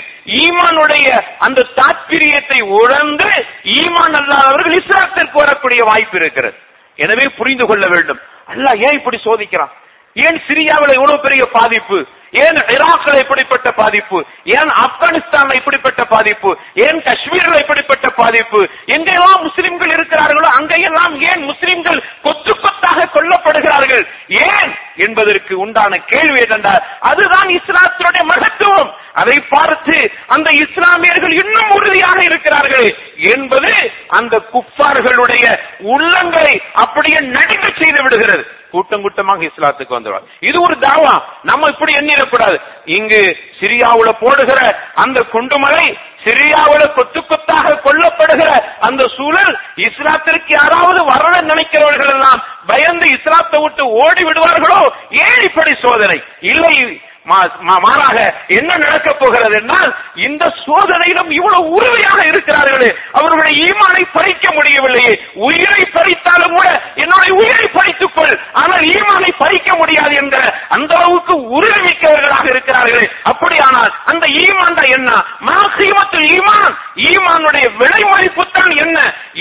[0.41, 3.29] ஈமானுடைய அந்த தாத்பரியத்தை உணர்ந்து
[3.77, 6.57] ஈமான் அல்லாதவர்கள் இஸ்லாத்திற்கு வரக்கூடிய வாய்ப்பு இருக்கிறது.
[6.95, 8.19] எனவே புரிந்து கொள்ள வேண்டும்.
[8.53, 9.73] அல்லாஹ் ஏன் இப்படி சோதிக்கிறான்?
[10.13, 12.05] ஏன் சிரியாவில் இவ்வளவு பெரிய பாதிப்பு?
[12.31, 14.25] ஏன் ஈராக்ல இப்படிப்பட்ட பாதிப்பு?
[14.43, 16.57] ஏன் ஆப்கானிஸ்தான்ல இப்படிப்பட்ட பாதிப்பு?
[16.73, 18.69] ஏன் காஷ்மீர்ல இப்படிப்பட்ட பாதிப்பு?
[18.85, 24.05] எங்கெல்லாம் முஸ்லிம்கள் இருக்கிறார்களோ அங்கெல்லாம் ஏன் முஸ்லிம்கள் கொத்து கொத்தாக கொல்லப்படுகிறார்கள்?
[24.27, 29.01] ஏன் என்பதற்கு உண்டான கேள்வி என்னென்றால் அதுதான் இஸ்லாத்தினுடைய மகத்துவம்.
[29.13, 33.73] அதை பார்த்து அந்த இஸ்லாமியர்கள் இன்னும் உறுதியாக இருக்கிறார்கள் என்பது
[34.17, 35.45] அந்த குப்பார்களுடைய
[35.83, 38.43] உள்ளங்களை அப்படியே நடிக்க செய்து விடுகிறது.
[38.71, 40.27] கூட்டம் கூட்டமாக இஸ்லாத்துக்கு வந்துடுவார்.
[40.39, 41.15] இது ஒரு தாவா.
[41.43, 42.57] நம்ம இப்படி எண்ணிடக்கூடாது.
[42.85, 44.59] இங்கு சிரியாவுல போடுகிற
[44.95, 53.61] அந்த குண்டுமலை சிரியாவுல கொத்து கொத்தாக கொல்லப்படுகிற அந்த சூழல் இஸ்லாத்திற்கு யாராவது வர நினைக்கிறவர்கள் எல்லாம் பயந்து இஸ்லாத்தை
[53.61, 54.81] விட்டு ஓடி விடுவார்களோ?
[55.09, 56.23] ஏன் இப்படி சோதனை?
[56.39, 57.01] இல்லை.
[57.25, 59.91] மாறாக என்ன நடக்க போகிறது என்றால்
[60.27, 65.13] இந்த சோதனையிலும் இவ்வளவு உறுதியாக இருக்கிறார்களே அவர்களுடைய ஈமானை பறிக்க முடியவில்லையே.
[65.47, 70.37] உயிரை பறித்தாலும் கூட என்னுடைய உயிரை பறித்துக் கொள் ஆனால் ஈமானை பறிக்க முடியாது என்ற
[70.69, 73.05] அந்த அளவுக்கு உறுதிமிக்கவர்களாக இருக்கிறார்களே.
[73.23, 75.11] அப்படியானால் அந்த ஈமான் தான் என்ன?
[75.49, 76.73] மாசீமத்தில் ஈமான்.
[77.09, 78.99] ஈமானுடைய விலை மதிப்பு தான் என்ன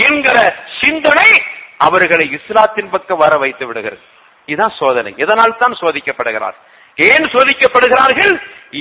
[0.08, 0.36] என்கிற
[0.80, 1.30] சிந்தனை
[1.78, 4.02] அவர்களை இஸ்லாத்தின் பக்கம் வர வைத்து விடுகிறது.
[4.48, 5.14] இதுதான் சோதனை.
[5.16, 6.56] இதனால் தான் சோதிக்கப்படுகிறார்?
[6.98, 8.34] ஏன் சோதிக்கப்படுகிறார்கள்?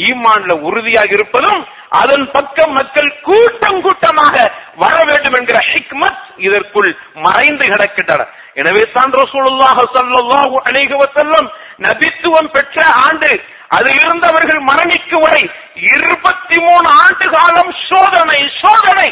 [0.08, 1.62] ஈமான்ல உறுதியாக இருப்பதும்
[2.00, 4.36] அதன் பக்கம் மக்கள் கூட்டம் கூட்டமாக
[4.84, 6.92] வர வேண்டும் என்கிற ஹிக்மத் இதற்குள்
[7.26, 8.28] மறைந்து கிடக்கின்றன.
[8.62, 11.48] எனவே தான் ரசூலுல்லாஹ் ஸல்லல்லாஹு அலைஹி வஸல்லம்
[11.86, 13.32] நபித்துவம் பெற்ற ஆண்டு
[13.78, 15.44] அதிலிருந்து அவர்கள் மரணிக்கும் வரை
[15.92, 19.10] இருபத்தி மூணு ஆண்டு காலம் சோதனை சோதனை.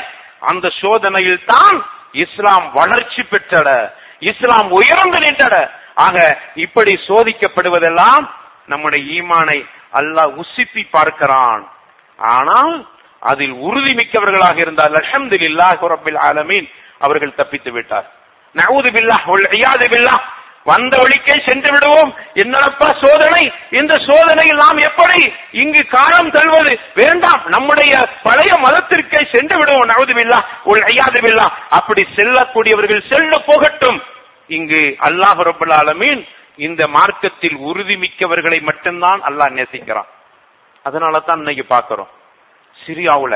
[0.50, 1.78] அந்த சோதனையில் தான்
[2.24, 3.70] இஸ்லாம் வளர்ச்சி பெற்றட
[4.32, 5.56] இஸ்லாம் உயர்ந்து நின்றட
[6.06, 6.18] ஆக
[6.66, 8.26] இப்படி சோதிக்கப்படுவதெல்லாம்
[8.72, 9.60] நம்முடைய ஈமானை
[10.00, 11.64] அல்லாஹ் உசிப்பி பார்க்கிறான்.
[12.20, 12.74] ஆனால்
[13.32, 16.68] அதில் உறுதி மிக்கவர்களாக இருந்தால் அல்ஹம்துலில்லாஹி ரப்பில் ஆலமீன்
[17.06, 18.08] அவர்கள் தப்பித்து விட்டார்.
[18.56, 19.50] நவுது பில்லாஹ் வல்
[20.70, 22.10] வந்த வழிக்கே சென்று விடுவோம்.
[22.42, 23.44] என்னப்பா சோதனை?
[23.80, 25.22] இந்த சோதனையில் நாம் எப்படி
[25.62, 26.74] இங்கு காலம் தள்ளுவது?
[27.00, 27.94] வேண்டாம் நம்முடைய
[28.26, 29.90] பழைய மதத்திற்கே சென்று விடுவோம்.
[29.92, 30.40] நவதுபில்லா
[30.72, 34.00] உள் ஐயாதுபில்லா அப்படி செல்லக்கூடியவர்கள் செல்ல போகட்டும்.
[34.58, 36.22] இங்கு அல்லாஹ் ரபுல் ஆலமீன்
[36.68, 40.10] இந்த மார்க்கத்தில் உறுதி மிக்கவர்களை மட்டும்தான் அல்லாஹ் நேசிக்கிறான்.
[40.86, 42.12] அதனால தான் இன்னைக்கு பார்க்கிறோம்.
[42.78, 43.36] சிரியாவுல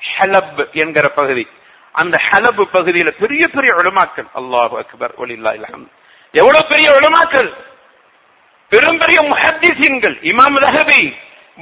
[0.00, 1.44] ஹெலப் என்கிற பகுதி.
[1.94, 4.28] அந்த ஹெலப் பகுதியில பெரிய பெரிய உலமாக்கள்.
[4.40, 5.86] அல்லாஹு அக்பர் ஒலில்லா இலகம்
[6.34, 7.50] எவ்வளவு பெரிய உலமாக்கள்?
[8.72, 10.16] பெரும் பெரிய முஹத்திசீன்கள்.
[10.30, 11.02] இமாம் ரஹபி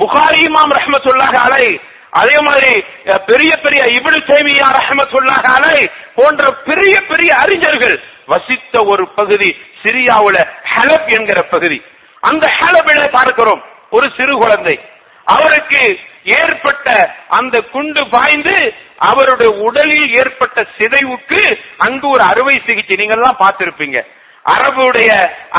[0.00, 1.66] புகாரி இமாம் ரஹமத்துல்லாஹ் அலை
[2.20, 2.72] அதே மாதிரி
[3.30, 5.78] பெரிய பெரிய இப்னு தய்மியா ரஹமத்துல்லாஹ் அலை
[6.18, 7.96] போன்ற பெரிய பெரிய அறிஞர்கள்
[8.32, 9.50] வசித்த ஒரு பகுதி
[9.82, 10.38] சிரியாவுல
[10.74, 11.78] ஹலப் என்கிற பகுதி.
[12.30, 13.62] அந்த ஹலபில பார்க்கிறோம்
[13.96, 14.76] ஒரு சிறு குழந்தை.
[15.26, 15.82] அவருக்கு
[16.36, 16.88] ஏற்பட்ட
[17.38, 18.56] அந்த குண்டு பாய்ந்து
[19.10, 21.40] அவருடைய உடலில் ஏற்பட்ட சிதைவுக்கு
[21.86, 22.96] அங்கு ஒரு அறுவை சிகிச்சை.
[22.98, 23.98] நீங்க எல்லாம் பார்த்திருப்பீங்க.
[24.54, 25.10] அரபுடைய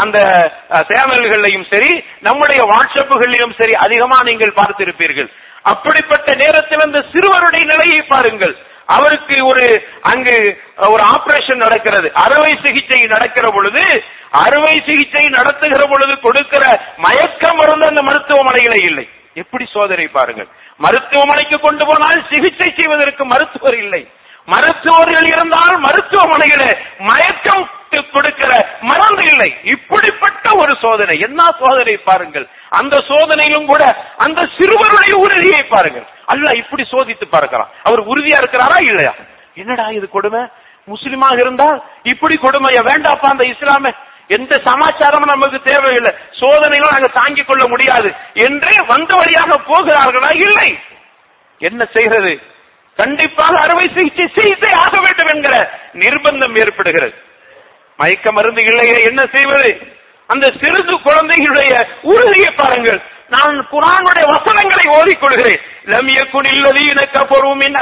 [0.01, 0.17] அந்த
[0.89, 1.91] சேனல்களையும் சரி
[2.27, 5.29] நம்முடைய வாட்ஸ்அப்புகளிலும் சரி அதிகமா நீங்கள் பார்த்திருப்பீர்கள்.
[5.71, 8.55] அப்படிப்பட்ட நேரத்தில் அந்த சிறுவருடைய நிலையை பாருங்கள்.
[8.85, 12.11] அவருக்கு ஒரு அங்கு ஒரு ஆபரேஷன் நடக்கிறது.
[12.13, 19.09] அறுவை சிகிச்சை நடக்கிற பொழுது அறுவை சிகிச்சை நடத்துகிற பொழுது கொடுக்கிற மயக்க மருந்து அந்த மருத்துவமனையில இல்லை.
[19.33, 20.47] எப்படி சோதனை பாருங்கள்.
[20.77, 24.07] மருத்துவமனைக்கு கொண்டு போனால் சிகிச்சை செய்வதற்கு மருத்துவர் இல்லை.
[24.45, 26.63] மருத்துவர்கள் இருந்தால் மருத்துவமனையில
[26.97, 27.69] மயக்கம்
[28.13, 29.57] கொடுக்கிற மருந்து இல்லை.
[29.63, 31.19] இப்படிப்பட்ட ஒரு சோதனை.
[31.19, 32.47] என்ன சோதனை பாருங்கள்.
[32.69, 33.83] அந்த சோதனையிலும் கூட
[34.17, 36.07] அந்த சிறுவருடைய உறுதியை பாருங்கள்.
[36.25, 37.69] அல்ல இப்படி சோதித்து பார்க்கிறான்.
[37.83, 39.15] அவர் உறுதியா இருக்கிறாரா இல்லையா?
[39.55, 40.39] என்னடா இது கொடுமை?
[40.85, 42.83] முஸ்லிமாக இருந்தால் இப்படி கொடுமைய?
[42.83, 43.93] வேண்டாப்பா அந்த இஸ்லாம.
[44.27, 46.15] எந்த சமாச்சாரமும் நமக்கு தேவையில்லை.
[46.39, 48.13] சோதனைகளும் நாங்க தாங்கிக் கொள்ள முடியாது.
[48.33, 50.35] என்றே வந்த வழியாக போகிறார்களா?
[50.35, 50.79] இல்லை.
[51.57, 52.39] என்ன செய்கிறது?
[52.95, 57.13] கண்டிப்பாக அறுவை சிகிச்சை செய்தே ஆக வேண்டும் என்கிற நிர்பந்தம் ஏற்படுகிறது.
[57.97, 59.91] மயக்க மருந்து இல்லையே என்ன செய்வது?
[60.27, 63.01] அந்த சிறிது குழந்தைகளுடைய உறுதியை பாருங்கள்.
[63.37, 65.59] நான் குரானுடைய வசனங்களை ஓதிக்கொள்கிறேன்.
[65.85, 67.75] லம் இல்லதீன கஃபரு மின்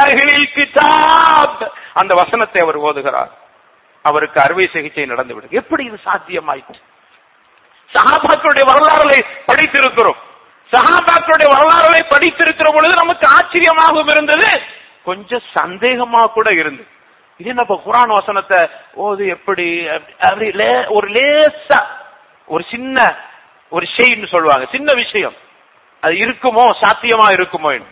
[0.53, 1.69] கிதாப்.
[1.93, 3.29] அந்த வசனத்தை அவர் ஓதுகிறார்.
[4.01, 5.49] அவருக்கு அறுவை சிகிச்சை நடந்துவிடும்.
[5.49, 6.81] எப்படி இது சாத்தியமாயிற்று?
[7.93, 10.15] சஹாபாக்களுடைய வரலாறுகளை படித்திருக்கிறோம்.
[10.71, 14.61] சஹாபாக்களுடைய வரலாறுகளை படித்திருக்கிற பொழுது நமக்கு ஆச்சரியமாகவும் இருந்தது.
[15.03, 16.87] கொஞ்சம் சந்தேகமா கூட இருந்தது.
[17.37, 19.87] இது என்னப்பா குரான் வசனத்தை ஓது எப்படி?
[19.87, 21.83] அப்படி- லே- ஒரு லேசா
[22.45, 23.29] ஒரு சின்ன
[23.71, 24.67] ஒரு செய்ன்னு சொல்லுவாங்க.
[24.71, 25.35] சின்ன விஷயம்.
[26.01, 27.89] அது இருக்குமோ சாத்தியமா இருக்குமோ என்று.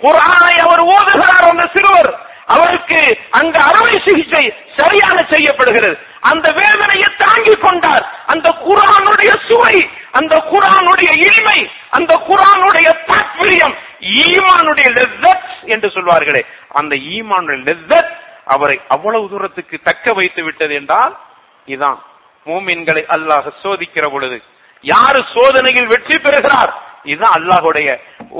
[0.00, 2.10] குரானை அவர் ஓதுகிறார் அந்த சிறுவர்.
[2.46, 3.00] அவருக்கு
[3.30, 5.98] அங்க அறுவை சிகிச்சை சரியாக செய்யப்படுகிறது.
[6.20, 8.04] அந்த வேதனையை தாங்கிக் கொண்டார்.
[8.26, 16.46] அந்த குரானுடைய சுவை அந்த குரானுடைய இனிமை அந்த குரானுடைய தாத்பரியம் ஈமானுடைய லெஸ்ஸத் என்று சொல்வார்களே.
[16.72, 18.10] அந்த ஈமானுடைய லெஸ்ஸத்
[18.44, 21.18] அவரை அவ்வளவு தூரத்துக்கு தக்க வைத்து விட்டது என்றால்
[21.66, 21.98] இதான்.
[22.46, 24.36] மூமின்களை அல்லாஹ் சோதிக்கிற பொழுது
[24.84, 26.72] யாரு சோதனையில் வெற்றி பெறுகிறார்?
[27.10, 27.88] இதுதான் அல்லாஹுடைய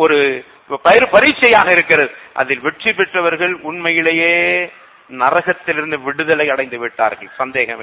[0.03, 0.17] ஒரு
[0.85, 2.11] பயிர் பரீட்சையாக இருக்கிறது.
[2.41, 4.35] அதில் வெற்றி பெற்றவர்கள் உண்மையிலேயே
[5.23, 7.31] நரகத்திலிருந்து விடுதலை அடைந்து விட்டார்கள்.
[7.41, 7.83] சந்தேகம்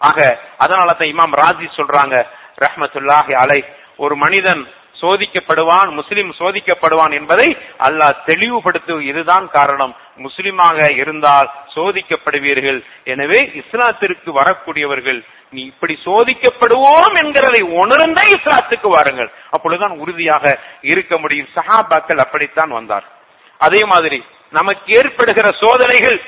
[0.00, 0.18] ஆக
[0.64, 2.16] அதனால தான் இமாம் ராஜி சொல்றாங்க
[2.64, 3.60] ரஹமத்துல்லாஹி அலை
[4.04, 4.62] ஒரு மனிதன்
[5.00, 7.48] சோதிக்கப்படுவான் முஸ்லிம் சோதிக்கப்படுவான் என்பதை
[7.86, 9.92] அல்லாஹ் தெளிவுபடுத்து இதுதான் காரணம்.
[10.24, 12.78] முஸ்லிமாக இருந்தால் சோதிக்கப்படுவீர்கள்.
[13.12, 15.20] எனவே இஸ்லாத்திற்கு வரக்கூடியவர்கள்
[15.54, 19.30] நீ இப்படி சோதிக்கப்படுவோம் என்கிறதை உணர்ந்தே இஸ்லாத்துக்கு வாருங்கள்.
[19.54, 20.44] அப்பொழுதுதான் உறுதியாக
[20.92, 21.52] இருக்க முடியும்.
[21.58, 23.06] சஹாபாக்கள் அப்படித்தான் வந்தார்.
[23.66, 24.20] அதே மாதிரி
[24.58, 26.18] நமக்கு ஏற்படுகிற சோதனைகள்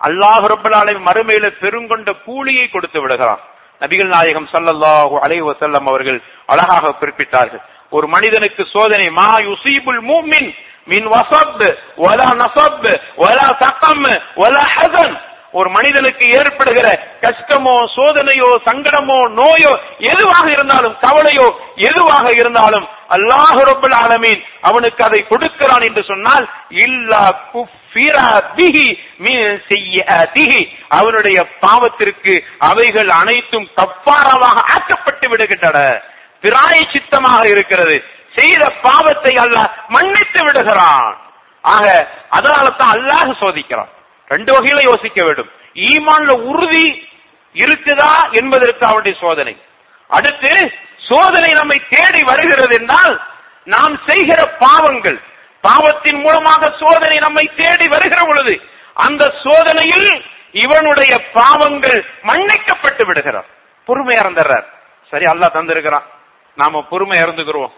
[0.00, 3.42] அல்லாஹ் ரப்பல் மறுமையில பெருங்கொண்ட கூலியை கொடுத்து விடுகிறான்.
[3.82, 6.18] நபிகள் நாயகம் சல்லல்லாஹு அலைவசல்லம் அவர்கள்
[6.52, 7.64] அழகாக குறிப்பிட்டார்கள்.
[7.96, 10.50] ஒரு மனிதனுக்கு சோதனை மா யுசீபுல் மூமின்
[10.88, 11.62] மின் வசப்
[12.04, 12.88] வலா நசப்
[13.22, 14.04] வலா சகம்
[14.40, 15.14] வலா ஹசன்.
[15.58, 16.86] ஒரு மனிதனுக்கு ஏற்படுகிற
[17.24, 19.72] கஷ்டமோ சோதனையோ சங்கடமோ நோயோ
[20.12, 21.46] எதுவாக இருந்தாலும் கவலையோ
[21.88, 26.46] எதுவாக இருந்தாலும் அல்லாஹ் ரப்பல் ஆலமீன் அவனுக்கு அதை கொடுக்கிறான் என்று சொன்னால்
[26.84, 28.26] இல்லா குஃபிரா
[28.56, 28.88] பிஹி
[29.26, 30.62] செய்ய செய்யாதிஹி
[30.98, 32.34] அவனுடைய பாவத்திற்கு
[32.70, 35.78] அவைகள் அனைத்தும் கப்பாரமாக ஆக்கப்பட்டு விடுகின்றன.
[36.44, 37.96] பிராய சித்தமாக இருக்கிறது.
[38.36, 41.16] செய்த பாவத்தை அல்லாஹ் மன்னித்து விடுகிறான்.
[41.64, 41.84] ஆக
[42.36, 43.90] அதனால தான் அல்லாஹ் சோதிக்கிறான்.
[44.34, 45.50] ரெண்டு வகையில யோசிக்க வேண்டும்.
[45.90, 46.86] ஈமான்ல உறுதி
[47.54, 49.54] இருக்குதா என்பதற்கு அவனுடைய சோதனை.
[50.10, 50.52] அடுத்து
[51.10, 53.14] சோதனை நம்மை தேடி வருகிறது என்றால்
[53.74, 55.18] நாம் செய்கிற பாவங்கள்
[55.64, 58.54] பாவத்தின் மூலமாக சோதனை நம்மை தேடி வருகிற பொழுது
[59.06, 60.10] அந்த சோதனையில்
[60.64, 63.48] இவனுடைய பாவங்கள் மன்னிக்கப்பட்டு விடுகிறார்.
[63.86, 64.66] பொறுமை இறந்துடுறார்
[65.12, 66.06] சரி அல்லாஹ் தந்திருக்கிறான்.
[66.54, 67.72] நாம பொறுமை இறந்துகிறோம்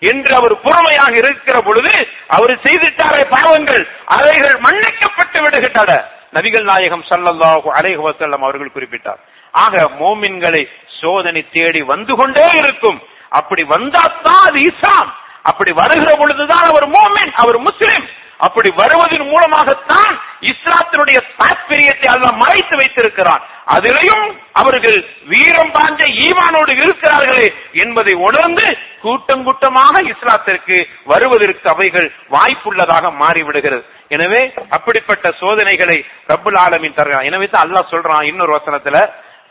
[0.00, 1.94] என்று அவர் பொறுமையாக இருக்கிற பொழுது
[2.28, 5.90] அவர் செய்திட்டாரே பாவங்கள் அவைகள் மன்னிக்கப்பட்டு விடுகின்றன.
[6.32, 9.20] நபிகள் நாயகம் சல்லல்லாஹு அலைஹி அவர்கள் குறிப்பிட்டார்.
[9.52, 10.62] ஆக மோமின்களை
[11.00, 12.98] சோதனை தேடி வந்து கொண்டே இருக்கும்.
[13.28, 15.10] அப்படி வந்தாத்தான் அது இஸ்லாம்.
[15.42, 18.06] அப்படி வருகிற பொழுதுதான் அவர் மோமின் அவர் முஸ்லிம்.
[18.46, 20.14] அப்படி வருவதன் மூலமாகத்தான்
[20.50, 23.42] இஸ்லாத்தினுடைய தாற்பயத்தை அல்ல மறைத்து வைத்திருக்கிறான்.
[23.74, 24.26] அதிலையும்
[24.60, 24.98] அவர்கள்
[25.30, 27.46] வீரம் பாஞ்ச ஈமானோடு இருக்கிறார்களே
[27.84, 28.66] என்பதை உணர்ந்து
[29.04, 30.76] கூட்டம் கூட்டமாக இஸ்லாத்திற்கு
[31.12, 33.82] வருவதற்கு அவைகள் வாய்ப்புள்ளதாக மாறிவிடுகிறது.
[34.16, 34.42] எனவே
[34.76, 35.98] அப்படிப்பட்ட சோதனைகளை
[36.32, 37.28] ரப்புல் ஆலமின் தருகிறான்.
[37.30, 38.98] எனவே தான் அல்லாஹ் சொல்றான் இன்னொரு வசனத்துல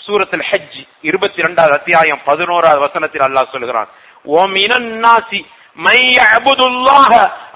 [0.05, 3.89] சூரத்தில் ஹஜ் இருபத்தி இரண்டாவது அத்தியாயம் பதினோராவது வசனத்தில் அல்லாஹ் சொல்கிறான்.
[4.25, 5.41] ஓ மினன் நாசி
[5.77, 7.11] மைய அபுதுல்லாஹ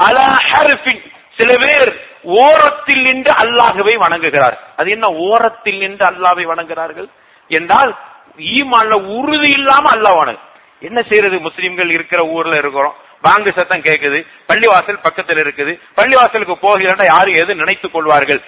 [0.07, 1.01] அலா ஹர்ஃபின்
[1.39, 4.57] சில பேர் ஓரத்தில் நின்று அல்லாஹ்வை வணங்குகிறார்.
[4.77, 7.09] அது என்ன ஓரத்தில் நின்று அல்லாவை வணங்குகிறார்கள்?
[7.47, 7.97] என்றால்
[8.37, 10.39] ஈமான்ல உறுதி இல்லாம அல்லாஹ் வணங்கு.
[10.79, 12.95] என்ன செய்யறது முஸ்லிம்கள் இருக்கிற ஊர்ல இருக்கிறோம்.
[13.23, 15.79] வாங்கு சத்தம் கேட்குது பள்ளிவாசல் பக்கத்தில் இருக்குது.
[15.95, 18.41] பள்ளிவாசலுக்கு போகிறா யாரும் எது நினைத்துக் கொள்வார்கள்?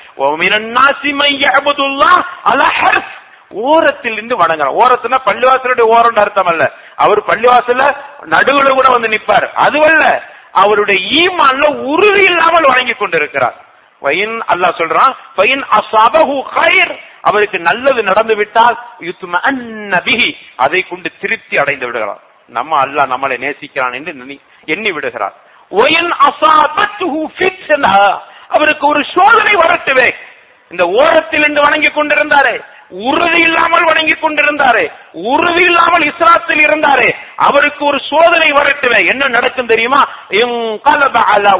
[3.49, 6.71] ஓரத்தில் இருந்து வணங்குறோம் ஓரத்துனா பள்ளிவாசலுடைய ஓரம் அர்த்தம் அல்ல.
[6.95, 9.51] அவர் பள்ளிவாசல்ல நடுவுல கூட வந்து நிப்பார்.
[9.53, 10.30] அதுவல்ல.
[10.51, 13.55] அவருடைய ஈமான்ல உறுதி இல்லாமல் வணங்கி கொண்டிருக்கிறார்.
[13.99, 15.63] வயின் அல்லாஹ் சொல்றான் வயின்
[16.55, 16.99] கைர்.
[17.21, 22.21] அவருக்கு நல்லது நடந்து விட்டால் யுத்ம அன்னபிஹி அதை கொண்டு திருப்தி அடைந்து விடுகிறார்.
[22.47, 25.33] நம்ம அல்லாஹ் நம்மளை நேசிக்கிறான் என்று எண்ணி விடுகிறார்.
[25.71, 28.19] ஒயின் அசாபத்துஹு ஃபித்னா.
[28.47, 30.13] அவருக்கு ஒரு சோதனை வரட்டுவே
[30.71, 32.61] இந்த ஓரத்தில் இருந்து வணங்கி கொண்டிருந்தாரே.
[32.91, 34.91] உறுதி இல்லாமல் வணங்கி கொண்டிருந்தாரே.
[35.13, 37.15] உறுதி இல்லாமல் இஸ்லாத்தில் இருந்தாரே.
[37.35, 39.99] அவருக்கு ஒரு சோதனை வரட்டுவே என்ன நடக்கும் தெரியுமா?
[40.83, 41.59] அலா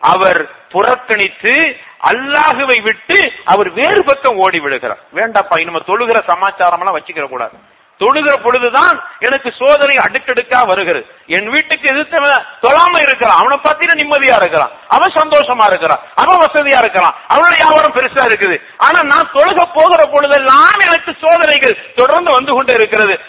[0.00, 1.76] அவர் புறக்கணித்து
[2.10, 7.52] அல்லாஹுவை விட்டு அவர் வேறு பக்கம் ஓடி விடுகிறார் வேண்டாப்பா நம்ம தொழுகிற சமாச்சாரம் எல்லாம் வச்சுக்கிற கூடாது.
[8.00, 11.06] தொழுகிற பொழுதுதான் எனக்கு சோதனை அடுக்கடுக்கா வருகிறது.
[11.26, 12.18] என் வீட்டுக்கு எதிர்த்த
[12.62, 13.38] தொழாம இருக்கிறான்.
[13.38, 14.70] அவனை பார்த்தீங்கன்னா நிம்மதியா இருக்கிறான்.
[14.88, 16.00] அவன் சந்தோஷமா இருக்கிறான்.
[16.14, 17.14] அவன் வசதியா இருக்கிறான்.
[17.28, 18.56] அவனோட வியாபாரம் பெருசா இருக்குது.
[18.78, 23.20] ஆனா நான் தொழுக போகிற பொழுதெல்லாம் எனக்கு சோதனைகள் தொடர்ந்து வந்து கொண்டே இருக்கிறது.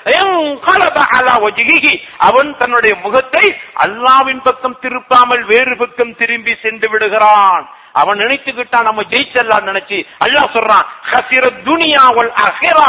[2.18, 7.70] அவன் தன்னுடைய முகத்தை அல்லாவின் பக்கம் திருப்பாமல் வேறு பக்கம் திரும்பி சென்று விடுகிறான்.
[7.94, 12.06] அவன் நினைத்துக்கிட்டான் நம்ம ஜெயிச்சல்லாம் நினைச்சு அல்லாஹ் சொல்றான் ஹசிர துனியா
[12.46, 12.88] அஹிரா.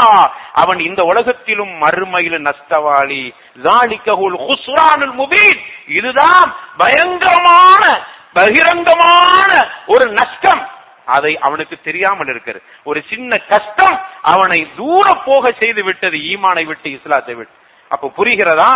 [0.53, 3.23] அவன் இந்த உலகத்திலும் மறுமையிலும் நஷ்டவாளி.
[3.63, 5.59] ஜாலிகஹுல் ஹுஸ்ரானுல் முபீன்.
[5.87, 7.83] இதுதான் பயங்கரமான
[8.33, 9.51] பகிரங்கமான
[9.87, 10.63] ஒரு நஷ்டம்.
[11.05, 12.63] அதை அவனுக்கு தெரியாமல் இருக்கிறது.
[12.83, 17.55] ஒரு சின்ன கஷ்டம் அவனை தூர போக செய்து விட்டது ஈமானை விட்டு இஸ்லாத்தை விட்டு.
[17.89, 18.71] அப்ப புரிகிறதா?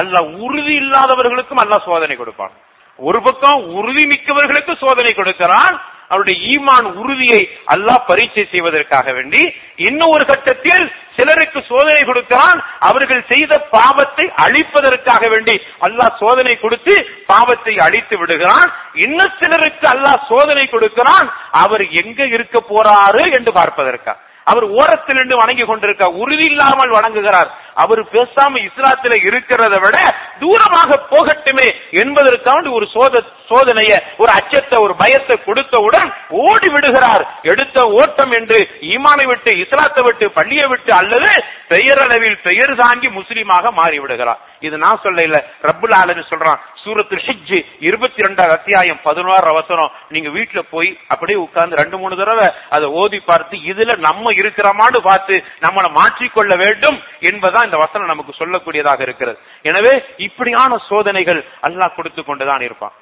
[0.00, 2.54] அல்லாஹ் உறுதி இல்லாதவர்களுக்கும் அல்லாஹ் சோதனை கொடுப்பான்.
[2.98, 5.76] ஒரு பக்கம் உறுதி மிக்கவர்களுக்கு சோதனை கொடுக்கிறான்.
[6.12, 7.40] அவருடைய ஈமான் உறுதியை
[7.74, 9.42] அல்லாஹ் பரீட்சை செய்வதற்காக வேண்டி
[9.86, 10.84] இன்னும் ஒரு கட்டத்தில்
[11.16, 12.58] சிலருக்கு சோதனை கொடுக்கிறான்.
[12.88, 16.94] அவர்கள் செய்த பாவத்தை அழிப்பதற்காக வேண்டி அல்லாஹ் சோதனை கொடுத்து
[17.32, 18.68] பாவத்தை அழித்து விடுகிறான்.
[19.06, 21.26] இன்னும் சிலருக்கு அல்லாஹ் சோதனை கொடுக்கிறான்.
[21.62, 27.50] அவர் எங்க இருக்க போறாரு என்று பார்ப்பதற்காக அவர் ஓரத்தில் நின்று வணங்கி கொண்டிருக்க உறுதி இல்லாமல் வணங்குகிறார்.
[27.82, 29.96] அவர் பேசாம இஸ்லாத்துல இருக்கிறத விட
[30.42, 31.68] தூரமாக போகட்டுமே
[32.02, 36.08] என்பதற்காக ஒரு சோத சோதனைய ஒரு அச்சத்தை ஒரு பயத்தை கொடுத்தவுடன்
[36.44, 37.24] ஓடி விடுகிறார்.
[37.50, 38.58] எடுத்த ஓட்டம் என்று
[38.92, 41.30] ஈமானை விட்டு இஸ்லாத்தை விட்டு பள்ளியை விட்டு அல்லது
[41.72, 44.40] பெயரளவில் பெயர் தாங்கி முஸ்லீமாக மாறிவிடுகிறார்.
[44.66, 47.52] இது நான் சொல்ல இல்ல ரப்புல் ஆலமீன் சொல்றான் சூரத்து ஹிஜ்
[47.88, 53.18] இருபத்தி ரெண்டாவது அத்தியாயம் பதினோரு அவசரம் நீங்க வீட்டுல போய் அப்படியே உட்கார்ந்து ரெண்டு மூணு தடவை அதை ஓதி
[53.30, 56.98] பார்த்து இதுல நம்ம இருக்கிறோமான்னு பார்த்து நம்மளை மாற்றிக்கொள்ள வேண்டும்
[57.30, 59.38] என்பதான் தான் இந்த வசனம் நமக்கு சொல்லக்கூடியதாக இருக்கிறது.
[59.68, 59.94] எனவே
[60.26, 62.94] இப்படியான சோதனைகள் அல்லாஹ் கொடுத்து கொண்டுதான் இருப்பான்.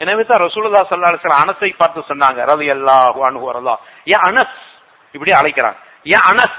[0.00, 2.96] எனவே தான் ரசூலதா ஸல்லல்லாஹு அலைஹி வஸல்லம் பார்த்து சொன்னாங்க ரவி அல்லா
[3.46, 3.74] வரலா
[4.12, 4.56] யா அனஸ்
[5.14, 5.78] இப்படி அழைக்கிறாங்க.
[6.12, 6.58] யா அனஸ்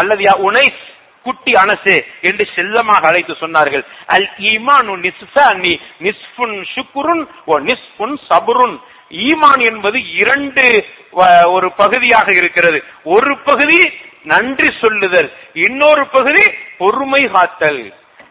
[0.00, 0.82] அல்லது யா உனைஸ்
[1.26, 1.96] குட்டி அனசே
[2.28, 3.84] என்று செல்லமாக அழைத்து சொன்னார்கள்.
[4.16, 5.72] அல் ஈமானு நிஸ்ஃபானி
[6.06, 8.76] நிஸ்ஃபுன் ஷுக்ருன் ஓ நிஸ்ஃபுன் சபுருன்.
[9.26, 10.66] ஈமான் என்பது இரண்டு
[11.56, 12.78] ஒரு பகுதியாக இருக்கிறது.
[13.14, 13.80] ஒரு பகுதி
[14.32, 15.28] நன்றி சொல்லுதல்.
[15.66, 16.44] இன்னொரு பகுதி
[16.78, 17.82] பொறுமை காத்தல்.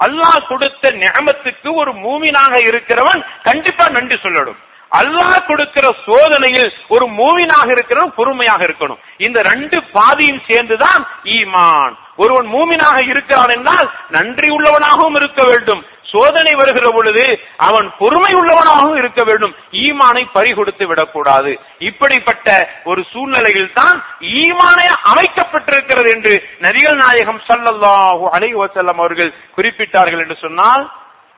[0.06, 4.60] அல்லாஹ் கொடுத்த நியமத்துக்கு ஒரு மூமினாக இருக்கிறவன் கண்டிப்பா நன்றி சொல்லணும்.
[4.92, 9.02] அல்லாஹ் கொடுக்கிற சோதனையில் ஒரு மூவினாக இருக்கிறவன் பொறுமையாக இருக்கணும்.
[9.18, 11.02] இந்த ரெண்டு பாதியும் சேர்ந்துதான்
[11.38, 11.96] ஈமான்.
[12.24, 15.84] ஒருவன் மூமினாக இருக்கிறான் என்றால் நன்றி உள்ளவனாகவும் இருக்க வேண்டும்.
[16.14, 17.24] சோதனை வருகிற பொழுது
[17.68, 19.54] அவன் பொறுமை உள்ளவனாகவும் இருக்க வேண்டும்.
[19.86, 21.52] ஈமானை பறிகொடுத்து விடக்கூடாது.
[21.90, 22.50] இப்படிப்பட்ட
[22.84, 23.98] ஒரு சூழ்நிலையில் தான்
[24.42, 26.34] ஈமானை அமைக்கப்பட்டிருக்கிறது என்று
[26.66, 30.86] நரிகள் நாயகம் சல்லல்லாஹு அலைவசல்லம் அவர்கள் குறிப்பிட்டார்கள் என்று சொன்னால்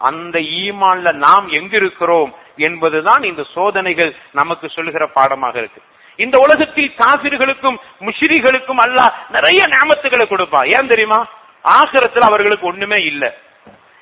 [0.10, 2.32] அந்த ஈமான்ல நாம் எங்கிருக்கிறோம்?
[2.58, 5.82] என்பதுதான் இந்த சோதனைகள் நமக்கு சொல்லுகிற பாடமாக இருக்கு.
[6.16, 11.28] இந்த உலகத்தில் காசிர்களுக்கும் முஷ்ரிகளுக்கும் அல்லாஹ் நிறைய நியமத்துகளை கொடுப்பான் ஏன் தெரியுமா?
[11.64, 13.34] ஆசிரத்தில் அவர்களுக்கு ஒண்ணுமே இல்லை.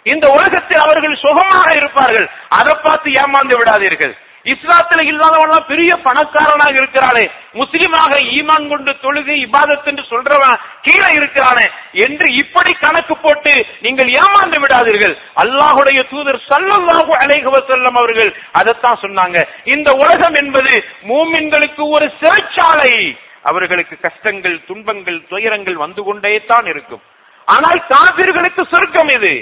[0.03, 2.29] இந்த உலகத்தில் அவர்கள் சுகமாக இருப்பார்கள்.
[2.49, 4.17] அதை பார்த்து ஏமாந்து விடாதீர்கள்.
[4.45, 7.25] இஸ்லாத்துல இல்லாதவன் பெரிய பணக்காரனாக இருக்கிறானே.
[7.53, 11.65] முஸ்லிமாக ஈமான் கொண்டு தொழுகை இபாதத் என்று சொல்றவன் கீழே இருக்கிறானே.
[11.91, 15.15] என்று இப்படி கணக்கு போட்டு நீங்கள் ஏமாந்து விடாதீர்கள்.
[15.43, 19.47] அல்லாஹுடைய தூதர் சல்லல்லாஹு அலைஹி வஸல்லம் அவர்கள் அதைத்தான் சொன்னாங்க.
[19.63, 23.17] இந்த உலகம் என்பது மூமின்களுக்கு ஒரு சிறைச்சாலை.
[23.43, 27.01] அவர்களுக்கு கஷ்டங்கள் துன்பங்கள் துயரங்கள் வந்து கொண்டே தான் இருக்கும்.
[27.45, 29.33] ஆனால் காபிர்களுக்கு சொர்க்கம் இது.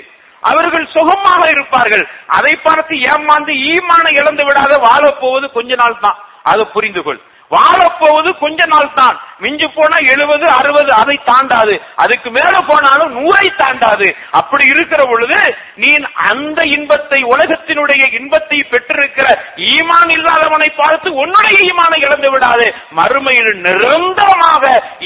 [0.51, 2.03] அவர்கள் சுகமாக இருப்பார்கள்.
[2.37, 6.17] அதை பார்த்து ஏமாந்து ஈமான இழந்து விடாத வாழப்போவது கொஞ்ச நாள் தான்
[6.51, 7.21] அதை புரிந்து கொள்
[7.51, 11.75] வாழப்போவது கொஞ்ச நாள் தான் மிஞ்சி போனா எழுபது அறுபது அதை தாண்டாது.
[12.03, 14.07] அதுக்கு மேல போனாலும் நூறை தாண்டாது.
[14.39, 15.39] அப்படி இருக்கிற பொழுது
[15.83, 15.91] நீ
[16.31, 19.27] அந்த இன்பத்தை உலகத்தினுடைய இன்பத்தை பெற்றிருக்கிற
[19.71, 22.67] ஈமான் இல்லாதவனை பார்த்து உன்னுடைய ஈமானை இழந்து விடாது.
[22.99, 24.63] மறுமையில் நிரந்தரமாக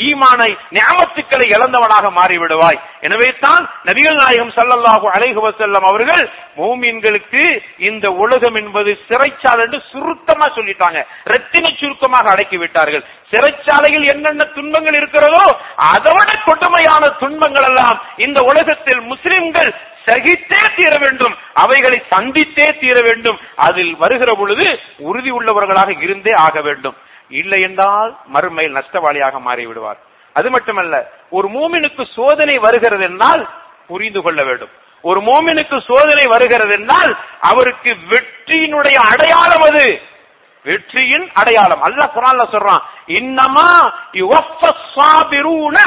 [0.07, 2.81] ஈமானை ஞாபகத்துக்களை இழந்தவனாக மாறிவிடுவாய்.
[3.07, 5.35] எனவே தான் நபிகள் நாயகம் சல்லல்லாஹு அலைஹி
[5.91, 6.23] அவர்கள்
[6.59, 7.43] மூமீன்களுக்கு
[7.89, 10.99] இந்த உலகம் என்பது சிறைச்சாலை என்று சுருக்கமா சொல்லிட்டாங்க.
[11.33, 13.03] ரத்தின சுருக்கமாக அடக்கி விட்டார்கள்.
[13.31, 15.43] சிறைச்சாலையில் என்ன என்னென்ன துன்பங்கள் இருக்கிறதோ
[15.91, 19.71] அதோட கொடுமையான துன்பங்கள் எல்லாம் இந்த உலகத்தில் முஸ்லிம்கள்
[20.07, 21.33] சகித்தே தீர வேண்டும்.
[21.63, 23.39] அவைகளை சந்தித்தே தீர வேண்டும்.
[23.67, 24.67] அதில் வருகிற பொழுது
[25.09, 26.97] உறுதி உள்ளவர்களாக இருந்தே ஆக வேண்டும்.
[27.29, 29.99] இல்லை என்றால் மறுமையில் நஷ்டவாளியாக மாறிவிடுவார்.
[30.35, 30.95] அது மட்டுமல்ல
[31.29, 33.43] ஒரு மூமினுக்கு சோதனை வருகிறது என்றால்
[33.87, 34.73] புரிந்து கொள்ள வேண்டும்.
[35.03, 37.11] ஒரு மோமினுக்கு சோதனை வருகிறது என்றால்
[37.49, 39.85] அவருக்கு வெற்றியினுடைய அடையாளம் அது.
[40.63, 41.81] வெற்றியின் அடையாளம்.
[41.81, 45.77] அல்ல குரான்ல சொல்றான் இன்னமா யுவஃபஸ்ஸாபிரூன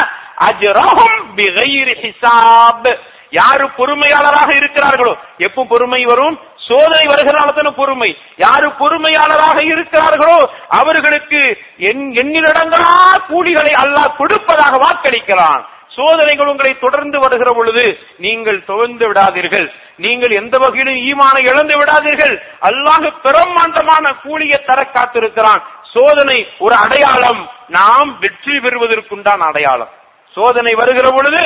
[0.41, 2.99] அஜ்ரஹும் பிகைரி ஹிசாப்
[3.31, 6.41] யாரு பொறுமையாளராக இருக்கிறார்களோ எப்போ பொறுமை வரும்?
[6.69, 8.17] சோதனை வருகிறனால பொறுமை.
[8.37, 12.89] யாரு பொறுமையாளராக இருக்கிறார்களோ அவர்களுக்கு எண்- எண்ணிலடங்கா
[13.29, 15.65] கூலிகளை அல்லாஹ் கொடுப்பதாக வாக்களிக்கிறான்.
[16.01, 17.85] சோதனைகள் உங்களை தொடர்ந்து வருகிற பொழுது
[18.27, 19.67] நீங்கள் துவந்து விடாதீர்கள்.
[20.05, 22.35] நீங்கள் எந்த வகையிலும் ஈமானை இழந்து விடாதீர்கள்.
[22.69, 25.63] அல்லாஹ் பிரம்மாண்டமான கூலியை தர காத்திருக்கிறான்.
[25.95, 27.41] சோதனை ஒரு அடையாளம்.
[27.79, 29.93] நாம் வெற்றி பெறுவதற்குண்டான அடையாளம்.
[30.35, 31.41] சோதனை வருகிற பொழுது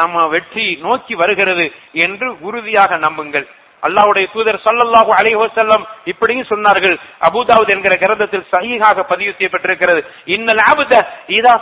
[0.00, 1.64] நம்ம வெற்றி நோக்கி வருகிறது
[2.04, 3.46] என்று உறுதியாக நம்புங்கள்.
[3.82, 6.96] அல்லாவுடைய தூதர் ஸல்லல்லாஹு அலைஹி செல்லம் இப்படியும் சொன்னார்கள்.
[7.26, 10.00] அபுதாவுத் என்கிற கிரந்தத்தில் சகிஹாக பதிவு செய்யப்பட்டிருக்கிறது.
[10.36, 10.92] இன்னல் அப்த
[11.38, 11.54] இதா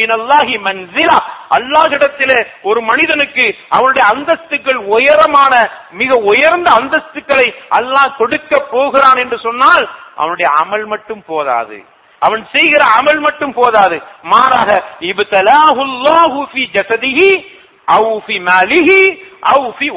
[0.00, 1.18] மினல்லாஹி மன்சிலா.
[2.70, 3.44] ஒரு மனிதனுக்கு
[3.76, 5.54] அவனுடைய அந்தஸ்துகள் உயரமான
[6.00, 7.48] மிக உயர்ந்த அந்தஸ்துக்களை
[7.78, 9.84] அல்லாஹ் கொடுக்க போகிறான் என்று சொன்னால்
[10.20, 11.78] அவனுடைய அமல் மட்டும் போதாது.
[12.22, 13.96] அவன் செய்கிற அமல் மட்டும் போதாது.
[14.32, 14.70] மாறாக
[15.10, 17.30] இப்தலாஹுல்லாஹு ஃபி ஜஸதிஹி
[17.88, 19.02] அவுஃபி மாலிஹி
[19.54, 19.88] அவுஃபி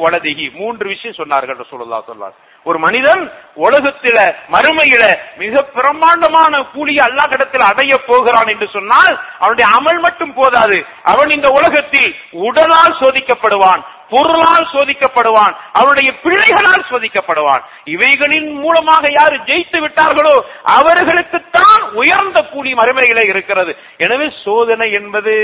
[0.60, 3.20] மூன்று விஷயம் சொன்னார்கள் சொல்லலாம் ஸல்லல்லாஹு ஒரு மனிதன்
[3.64, 4.18] உலகத்தில
[4.54, 5.02] மறுமையில
[5.42, 9.12] மிக பிரம்மாண்டமான கூலியை அல்லாஹ் கடத்தில் அடைய போகிறான் என்று சொன்னால்
[9.42, 10.78] அவனுடைய அமல் மட்டும் போதாது.
[11.12, 12.08] அவன் இந்த உலகத்தில்
[12.46, 13.82] உடலால் சோதிக்கப்படுவான்
[14.12, 17.62] பொருளால் சோதிக்கப்படுவான் அவனுடைய பிள்ளைகளால் சோதிக்கப்படுவான்.
[17.94, 20.34] இவைகளின் மூலமாக யாரு ஜெயித்து விட்டார்களோ
[20.76, 23.72] அவர்களுக்குத்தான் உயர்ந்த கூலி மறுமையில இருக்கிறது.
[24.04, 25.34] எனவே சோதனை என்பது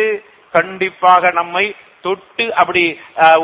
[0.54, 1.64] கண்டிப்பாக நம்மை
[2.02, 2.82] தொட்டு அப்படி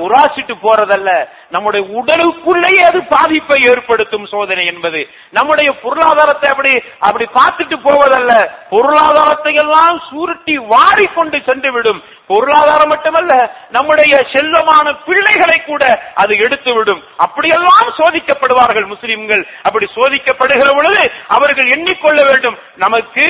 [0.05, 1.11] உராசிட்டு போறதல்ல.
[1.55, 5.01] நம்முடைய உடலுக்குள்ளேயே அது பாதிப்பை ஏற்படுத்தும் சோதனை என்பது.
[5.39, 6.73] நம்முடைய பொருளாதாரத்தை அப்படி
[7.09, 8.33] அப்படி பார்த்துட்டு போவதல்ல.
[8.75, 13.33] பொருளாதாரத்தை எல்லாம் சுருட்டி வாரி கொண்டு சென்று விடும் பொருளாதாரம் மட்டுமல்ல
[13.75, 15.85] நம்முடைய செல்வமான பிள்ளைகளை கூட
[16.23, 17.01] அது எடுத்துவிடும்.
[17.25, 19.43] அப்படியெல்லாம் சோதிக்கப்படுவார்கள் முஸ்லிம்கள்.
[19.67, 21.03] அப்படி சோதிக்கப்படுகிற பொழுது
[21.37, 22.59] அவர்கள் எண்ணிக்கொள்ள வேண்டும்.
[22.85, 23.27] நமக்கு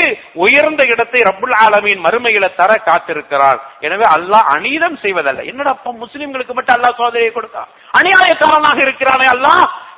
[0.47, 3.61] உயர்ந்த இடத்தை ரபுல் ஆலமின் மறுமையில தர காத்திருக்கிறார்.
[3.87, 5.45] எனவே அல்லாஹ் அநீதம் செய்வதல்ல.
[5.53, 7.65] என்னடா முஸ்லிம்களுக்கு மட்டும் அல்லாஹ் சோதனையை கொடுத்தா
[8.09, 9.49] அநியாயக்காரனாக இருக்கிறானே அல்ல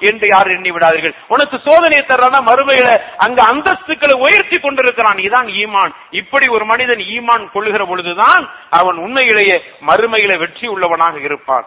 [0.09, 1.15] என்று யார் எண்ணி விடாதீர்கள்.
[1.29, 2.91] உனக்கு சோதனையை தர்றானா மறுமையில
[3.25, 5.19] அங்க அந்தஸ்துக்களை உயர்த்தி கொண்டிருக்கிறான்.
[5.27, 5.93] இதான் ஈமான்.
[6.21, 9.57] இப்படி ஒரு மனிதன் ஈமான் கொள்ளுகிற பொழுதுதான் அவன் உண்மையிலேயே
[9.89, 11.67] மறுமையில வெற்றி உள்ளவனாக இருப்பான்.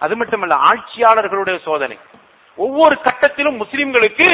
[0.00, 1.98] அது மட்டுமல்ல ஆட்சியாளர்களுடைய சோதனை.
[2.58, 4.28] ஒவ்வொரு கட்டத்திலும் முஸ்லிம்களுக்கு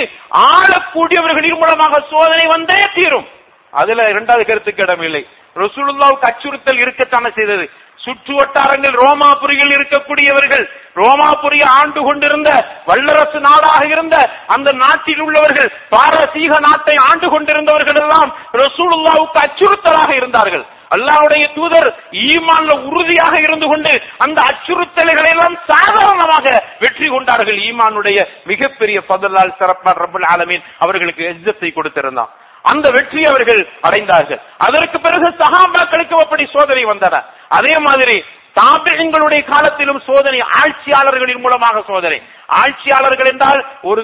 [0.47, 3.28] ஆளக்கூடியவர்களின் மூலமாக சோதனை வந்தே தீரும்.
[3.72, 5.22] அதுல இரண்டாவது கருத்துக்கு இடமில்லை
[5.57, 7.64] ரசூலுல்லாவுக்கு அச்சுறுத்தல் இருக்கத்தானே செய்தது.
[8.05, 10.64] சுற்று வட்டாரங்கள் ரோமாபுரியில் இருக்கக்கூடியவர்கள்
[11.01, 12.51] ரோமாபுரியை ஆண்டு கொண்டிருந்த
[12.88, 14.16] வல்லரசு நாடாக இருந்த
[14.55, 18.30] அந்த நாட்டில் உள்ளவர்கள் பாரசீக நாட்டை ஆண்டு கொண்டிருந்தவர்கள் எல்லாம்
[18.62, 20.64] ரசூலுல்லாவுக்கு அச்சுறுத்தலாக இருந்தார்கள்.
[20.94, 21.88] அல்லாவுடைய தூதர்
[22.28, 23.92] ஈமான்ல உறுதியாக இருந்து கொண்டு
[24.24, 26.46] அந்த அச்சுறுத்தல்களை எல்லாம் சாதாரணமாக
[26.84, 27.59] வெற்றி கொண்டார்கள்.
[27.68, 28.18] ஈமானுடைய
[28.51, 32.32] மிகப்பெரிய பதலால் சிறப்பார் ரபுல் ஆலமீன் அவர்களுக்கு எஜ்ஜத்தை கொடுத்திருந்தான்.
[32.64, 34.40] அந்த வெற்றி அவர்கள் அடைந்தார்கள்.
[34.66, 37.24] அதற்கு பிறகு சகாபாக்களுக்கு அப்படி சோதனை வந்தன.
[37.58, 38.16] அதே மாதிரி
[38.58, 42.18] தாபியங்களுடைய காலத்திலும் சோதனை ஆட்சியாளர்களின் மூலமாக சோதனை.
[42.62, 44.02] ஆட்சியாளர்கள் என்றால் ஒரு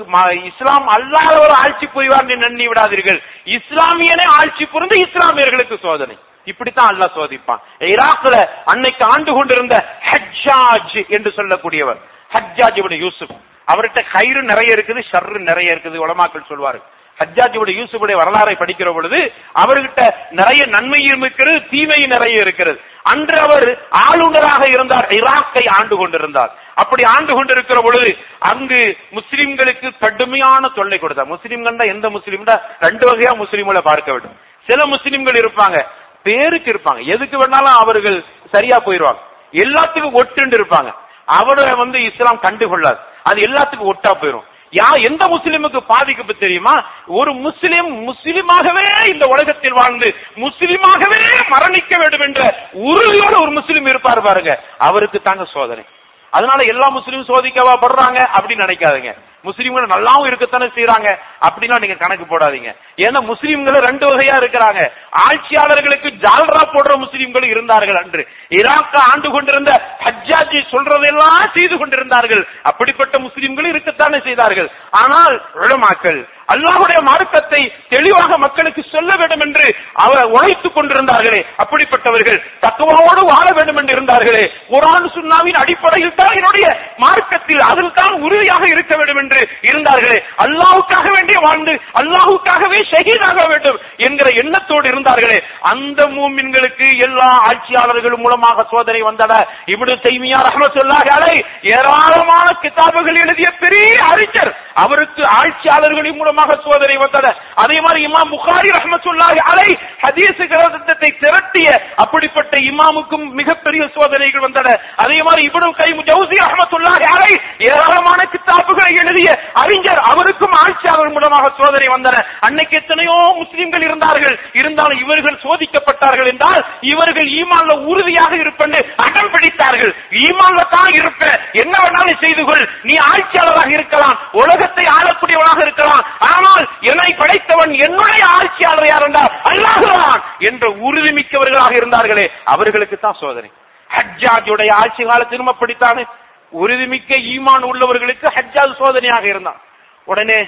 [0.50, 3.18] இஸ்லாம் அல்லாத ஒரு ஆட்சி புரிவார் என்று எண்ணி விடாதீர்கள்.
[3.56, 6.16] இஸ்லாமியனே ஆட்சி புரிந்து இஸ்லாமியர்களுக்கு சோதனை.
[6.50, 7.62] இப்படித்தான் அல்லாஹ் சோதிப்பான்.
[7.90, 8.36] ஈராக்ல
[8.72, 9.76] அன்னைக்கு ஆண்டு கொண்டிருந்த
[10.10, 12.00] ஹஜ்ஜாஜ் என்று சொல்லக்கூடியவர்.
[12.34, 13.34] ஹஜ்ஜாஜ் யூசுப்.
[13.72, 16.86] அவர்கிட்ட கயிறு நிறைய இருக்குது ஷர்ரு நிறைய இருக்குது உலமாக்கள் சொல்வார்கள்.
[17.18, 20.00] ஹஜ்ஜாஜுடைய யூசுஃபுடைய வரலாறை படிக்கிற பொழுது அவர்கிட்ட
[20.30, 22.80] நிறைய நன்மையும் இருக்கிறது தீமையும் நிறைய இருக்கிறது.
[23.02, 26.50] அன்று அவர் ஆளுநராக இருந்தார் ஈராக்கை ஆண்டு கொண்டிருந்தார்.
[26.74, 31.26] அப்படி ஆண்டு கொண்டிருக்கிற பொழுது அங்கு முஸ்லிம்களுக்கு கடுமையான தொல்லை கொடுத்தார்.
[31.26, 32.44] முஸ்லிம்கள் எந்த முஸ்லிம்
[32.78, 34.36] ரெண்டு வகையா முஸ்லிம்களை பார்க்க வேண்டும்.
[34.66, 35.86] சில முஸ்லிம்கள் இருப்பாங்க
[36.22, 37.04] பேருக்கு இருப்பாங்க.
[37.04, 39.20] எதுக்கு வேணாலும் அவர்கள் சரியா போயிருவாங்க
[39.52, 40.90] எல்லாத்துக்கும் ஒட்டுண்டு இருப்பாங்க.
[41.24, 42.98] அவரை வந்து இஸ்லாம் கண்டுகொள்ளாது.
[43.22, 44.46] அது எல்லாத்துக்கும் ஒட்டா போயிரும்.
[44.76, 46.84] யா எந்த முஸ்லிமுக்கு பாதிப்பு தெரியுமா?
[47.06, 54.62] ஒரு முஸ்லிம் முஸ்லிமாகவே இந்த உலகத்தில் வாழ்ந்து முஸ்லிமாகவே மரணிக்க வேண்டும் என்ற உறுதியோட ஒரு முஸ்லிம் இருப்பார் பாருங்க.
[54.78, 55.84] அவருக்கு தாங்க சோதனை.
[56.30, 59.12] அதனால எல்லா முஸ்லீம் சோதிக்கவா படுறாங்க அப்படின்னு நினைக்காதீங்க.
[59.44, 61.08] முஸ்லீம்கள் நல்லாவும் இருக்கத்தானே செய்யறாங்க
[61.46, 62.70] அப்படின்னா நீங்க கணக்கு போடாதீங்க.
[63.06, 64.80] ஏன்னா முஸ்லீம்கள் ரெண்டு வகையா இருக்கிறாங்க.
[65.24, 68.22] ஆட்சியாளர்களுக்கு ஜால்ரா போடுற முஸ்லீம்கள் இருந்தார்கள் அன்று.
[68.58, 69.72] ஈராக்க ஆண்டு கொண்டிருந்த
[70.04, 72.42] ஹஜ்ஜாஜி சொல்றதெல்லாம் செய்து கொண்டிருந்தார்கள்.
[72.70, 74.70] அப்படிப்பட்ட முஸ்லீம்கள் இருக்கத்தானே செய்தார்கள்.
[75.02, 76.20] ஆனால் உளமாக்கள்
[76.54, 77.60] அல்லாஹுடைய மார்க்கத்தை
[77.92, 79.64] தெளிவாக மக்களுக்கு சொல்ல வேண்டும் என்று
[80.02, 81.40] அவர் உழைத்துக் கொண்டிருந்தார்களே.
[81.62, 84.44] அப்படிப்பட்டவர்கள் தத்துவாவோடு வாழ வேண்டும் என்று இருந்தார்களே.
[84.72, 86.66] குரான் சுன்னாவின் அடிப்படையில் தான் என்னுடைய
[87.04, 90.18] மார்க்கத்தில் அதில் தான் உறுதியாக இருக்க வேண்டும் என்று இருந்தார்களே.
[90.44, 95.38] அல்லாஹுக்காக வேண்டிய வாழ்ந்து அல்லாஹுக்காகவே ஷஹீதாக வேண்டும் என்கிற எண்ணத்தோடு இருந்தார்களே.
[95.72, 99.32] அந்த மூமின்களுக்கு எல்லா ஆட்சியாளர்கள் மூலமாக சோதனை வந்தன.
[99.74, 101.36] இப்னு தைமியா ரஹ்மத்துல்லாஹி அலை
[101.76, 104.52] ஏராளமான கிதாபுகள் எழுதிய பெரிய அறிஞர்.
[104.82, 107.26] அவருக்கு ஆட்சியாளர்களின் மூலமாக சோதனை வந்தன.
[107.62, 109.68] அதே மாதிரி இமாம் புகாரி ரஹமத்துல்லாஹி அலை
[110.04, 111.68] ஹதீஸ் கிரந்தத்தை திரட்டிய
[112.04, 114.68] அப்படிப்பட்ட இமாமுக்கும் மிகப்பெரிய சோதனைகள் வந்தன.
[115.04, 117.32] அதே மாதிரி இப்னு கைம் ஜவுசி ரஹ்மத்துல்லாஹி அலை
[117.70, 122.16] ஏராளமான கிதாபுகளை எழுதி எழுதிய அறிஞர் அவருக்கும் ஆட்சியாளர் மூலமாக சோதனை வந்தன.
[122.46, 124.36] அன்னைக்கு எத்தனையோ முஸ்லிம்கள் இருந்தார்கள்.
[124.60, 126.62] இருந்தாலும் இவர்கள் சோதிக்கப்பட்டார்கள் என்றால்
[126.92, 129.92] இவர்கள் ஈமான்ல உறுதியாக இருப்பென்று அடம் பிடித்தார்கள்.
[130.24, 131.22] ஈமான்ல தான் இருப்ப.
[131.62, 132.64] என்ன வேணாலும் செய்து கொள்.
[132.88, 134.16] நீ ஆட்சியாளராக இருக்கலாம்.
[134.42, 136.04] உலகத்தை ஆளக்கூடியவனாக இருக்கலாம்.
[136.32, 143.50] ஆனால் என்னை படைத்தவன் என்னுடைய ஆட்சியாளர் யார் என்றால் அல்லாஹுதான் என்ற உறுதிமிக்கவர்களாக இருந்தார்களே அவர்களுக்கு தான் சோதனை.
[143.90, 146.04] ஹஜ்ஜாஜுடைய ஆட்சி காலத்திலும் அப்படித்தானே.
[146.52, 149.60] உறுதிமிக்க ஈமான் உள்ளவர்களுக்கு ஹஜ்ஜாஜ் சோதனையாக இருந்தான்.
[150.04, 150.40] உடனே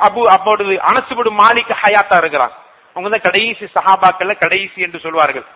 [0.00, 2.52] அபு அப்போது அனசுபடு மாலிக் ஹயாத்தா இருக்கிறான்.
[2.92, 5.46] அவங்க தான் கடைசி சஹாபாக்கள்ல கடைசி என்று சொல்வார்கள்.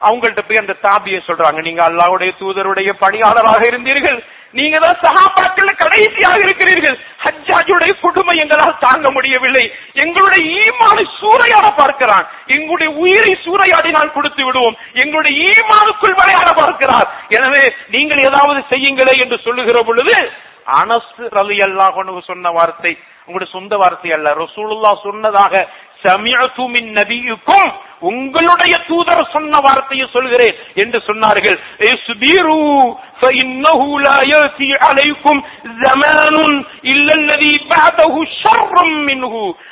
[0.00, 4.24] அவங்கள்ட்ட போய் அந்த தாபியை சொல்றாங்க நீங்க அல்லாவுடைய தூதருடைய பணியாளராக இருந்தீர்கள்.
[4.56, 6.96] நீங்க தான் சகாபாக்கள் கடைசியாக இருக்கிறீர்கள்.
[7.24, 9.64] ஹஜ்ஜாஜுடைய கொடுமை எங்களால் தாங்க முடியவில்லை.
[10.04, 12.26] எங்களுடைய ஈமானை சூறையாட பார்க்கிறான்.
[12.56, 14.78] எங்களுடைய உயிரை சூறையாடினால் கொடுத்து விடுவோம்.
[15.02, 17.08] எங்களுடைய ஈமானுக்குள் விளையாட பார்க்கிறார்.
[17.38, 17.64] எனவே
[17.96, 20.16] நீங்கள் ஏதாவது செய்யுங்களே என்று சொல்லுகிற பொழுது
[20.80, 22.92] அனசு ரலி அல்லாஹ் சொன்ன வார்த்தை
[23.26, 24.28] உங்களுடைய சொந்த வார்த்தை அல்ல.
[24.42, 25.54] ரசூலுல்லா சொன்னதாக
[26.02, 27.70] சமிஅது மின் நபியுக்கும்
[28.00, 31.58] உங்களுடைய தூதர் சொன்ன வார்த்தையை சொல்கிறேன் என்று சொன்னார்கள்.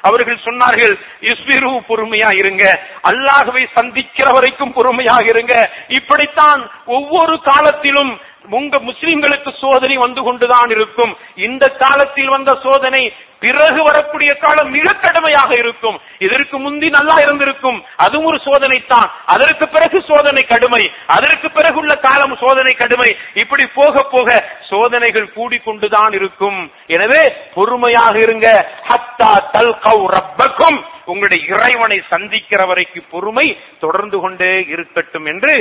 [0.01, 2.81] அவர்கள் சொன்னார்கள் இஸ்பிரு பொறுமையா இருங்க.
[3.09, 5.71] அல்லாஹுவை சந்திக்கிற வரைக்கும் பொறுமையாக இருங்க.
[5.89, 8.21] இப்படித்தான் ஒவ்வொரு காலத்திலும்
[8.51, 11.17] உங்க முஸ்லிம்களுக்கு சோதனை வந்து கொண்டுதான் இருக்கும்.
[11.35, 16.01] இந்த காலத்தில் வந்த சோதனை பிறகு வரக்கூடிய காலம் மிக கடுமையாக இருக்கும்.
[16.19, 17.85] இதற்கு முந்தி நல்லா இருந்திருக்கும்.
[17.97, 20.91] அதுவும் ஒரு சோதனை தான் அதற்கு பிறகு சோதனை கடுமை.
[21.07, 23.17] அதற்கு பிறகு உள்ள காலம் சோதனை கடுமை.
[23.35, 26.73] இப்படி போக போக சோதனைகள் கூடிக்கொண்டுதான் இருக்கும்.
[26.87, 27.23] எனவே
[27.55, 28.71] பொறுமையாக இருங்க.
[28.89, 30.81] ஹத்தா தல்கவ் ரப்பக்கும்.
[31.13, 33.47] உங்களுடைய இறைவனை சந்திக்கிற வரைக்கும் பொறுமை
[33.85, 35.53] தொடர்ந்து கொண்டே இருக்கட்டும் என்று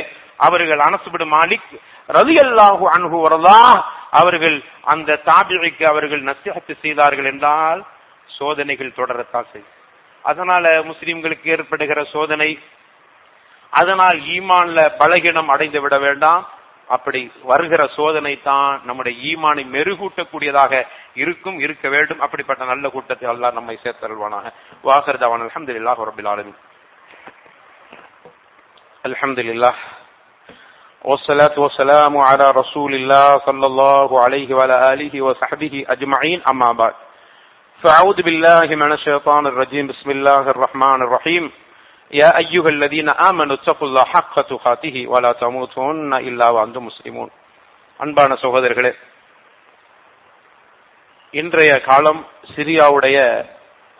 [0.47, 1.69] அவர்கள் அனசுபிடு மாலிக்
[2.09, 3.59] ரலியல்லாஹு அணுகு வரலா
[4.21, 4.57] அவர்கள்
[4.93, 7.81] அந்த தாபிழைக்கு அவர்கள் நசிஹத்து செய்தார்கள் என்றால்
[8.29, 9.73] சோதனைகள் தொடரத்தான் செய்யும்.
[10.25, 12.49] அதனால முஸ்லிம்களுக்கு ஏற்படுகிற சோதனை
[13.73, 16.43] அதனால் ஈமான்ல பலகீனம் அடைந்து விட வேண்டாம்.
[16.88, 20.72] அப்படி வருகிற சோதனை தான் நம்முடைய ஈமானை மெருகூட்டக்கூடியதாக
[21.16, 24.46] இருக்கும் இருக்க வேண்டும் அப்படிப்பட்ட நல்ல கூட்டத்தை அல்லாஹ் நம்மை சேர்த்தருள்வானாக
[24.84, 26.58] வாகர் தவான் அலமதுல்லாஹ் ரபில் ஆலமின்
[29.04, 29.80] அல்ஹம்துலில்லாஹ்
[31.04, 36.94] والصلاة والسلام على رسول الله صلى الله عليه وعلى آله وصحبه أجمعين أما بعد
[37.82, 41.44] فأعوذ بالله من الشيطان الرجيم بسم الله الرحمن الرحيم
[42.10, 47.28] يا أيها الذين آمنوا اتقوا الله حق تقاته ولا تموتن إلا وأنتم مسلمون
[48.00, 48.92] அன்பான சகோதரர்களே
[51.34, 52.20] இன்றைய காலம்
[52.54, 53.16] சிரியாவுடைய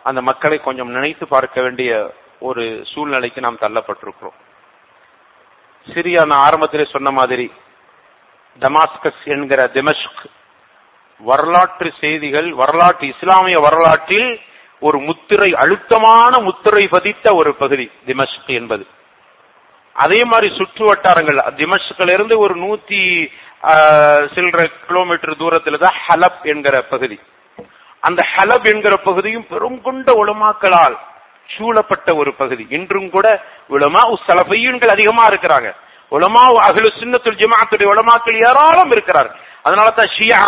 [0.05, 1.91] அந்த மக்களை கொஞ்சம் நினைத்து பார்க்க வேண்டிய
[2.41, 4.37] ஒரு சூழ்நிலைக்கு நாம் தள்ளப்பட்டிருக்கிறோம்
[5.87, 7.45] சிரியா நான் ஆரம்பத்திலே சொன்ன மாதிரி
[8.59, 10.23] டமாஸ்கஸ் என்கிற திமஷ்க்
[11.21, 14.29] வரலாற்று செய்திகள் வரலாற்று இஸ்லாமிய வரலாற்றில்
[14.88, 18.84] ஒரு முத்திரை அழுத்தமான முத்திரை பதித்த ஒரு பகுதி திமஷ்க் என்பது.
[19.96, 23.00] அதே மாதிரி சுற்று வட்டாரங்கள் திமஷ்கில் இருந்து ஒரு நூத்தி
[24.34, 27.16] சில்லற கிலோமீட்டர் தூரத்துல தான் ஹலப் என்கிற பகுதி.
[28.02, 30.96] அந்த ஹலப் என்கிற பகுதியும் பெரும் கொண்ட உலமாக்களால்
[31.54, 32.64] சூழப்பட்ட ஒரு பகுதி.
[32.76, 33.26] இன்றும் கூட
[33.76, 35.68] உலமா சலபையன்கள் அதிகமா இருக்கிறாங்க.
[36.12, 39.30] உலமா அகில சின்னத்துல் ஜமாத்துடைய உலமாக்கள் ஏராளம் இருக்கிறார்
[39.66, 40.42] அதனால தான் ஷியா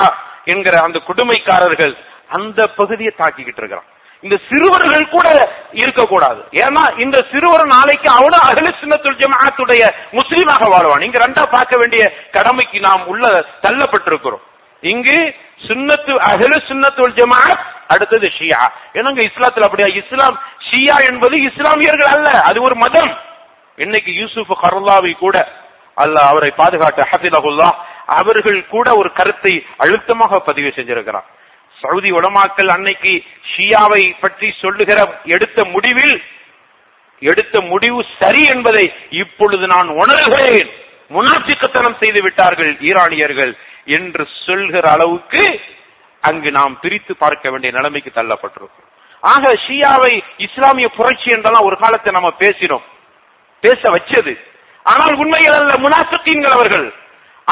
[0.53, 1.95] என்கிற அந்த கொடுமைக்காரர்கள்
[2.37, 3.89] அந்த பகுதியை தாக்கிக்கிட்டு இருக்கிறான்.
[4.21, 5.29] இந்த சிறுவர்கள் கூட
[5.73, 6.41] இருக்கக்கூடாது.
[6.53, 11.03] ஏன்னா இந்த சிறுவர் நாளைக்கு அவனும் அகல சின்னத்துல் ஜமாத்துடைய முஸ்லீமாக வாழ்வான்.
[11.03, 14.45] இங்க ரெண்டா பார்க்க வேண்டிய கடமைக்கு நாம் உள்ள தள்ளப்பட்டிருக்கிறோம்.
[14.81, 15.35] இங்கு
[15.67, 18.63] சுண்ணத்து அகல சுன்னத்துல் ஜமாத் அடுத்தது ஷியா.
[18.93, 20.03] ஏன்னா இஸ்லாத்துல அப்படியா?
[20.03, 20.37] இஸ்லாம்
[20.69, 23.19] ஷியா என்பது இஸ்லாமியர்கள் அல்ல அது ஒரு மதம்.
[23.77, 25.49] இன்னைக்கு யூசுப் கருல்லாவை கூட
[25.95, 27.69] அல்ல அவரை பாதுகாத்த ஹஃபிதகுல்லா
[28.07, 31.29] அவர்கள் கூட ஒரு கருத்தை அழுத்தமாக பதிவு செஞ்சிருக்கிறார்.
[31.83, 33.13] சவுதி உலமாக்கல் அன்னைக்கு
[33.53, 34.99] ஷியாவை பற்றி சொல்லுகிற
[35.35, 36.17] எடுத்த முடிவில்
[37.23, 38.85] எடுத்த முடிவு சரி என்பதை
[39.23, 40.69] இப்பொழுது நான் உணர்கிறேன்.
[41.15, 43.53] முன்னாட்சிக்குத்தனம் செய்து விட்டார்கள் ஈரானியர்கள்
[43.97, 45.45] என்று சொல்கிற அளவுக்கு
[46.23, 48.87] அங்கு நாம் பிரித்து பார்க்க வேண்டிய நிலைமைக்கு தள்ளப்பட்டிருக்கும்.
[49.23, 50.13] ஆக ஷியாவை
[50.47, 52.87] இஸ்லாமிய புரட்சி என்றெல்லாம் ஒரு காலத்தை நம்ம பேசினோம்.
[53.65, 54.33] பேச வச்சது.
[54.87, 56.87] ஆனால் உண்மையில் அல்ல முனாசத்தீன்கள் அவர்கள்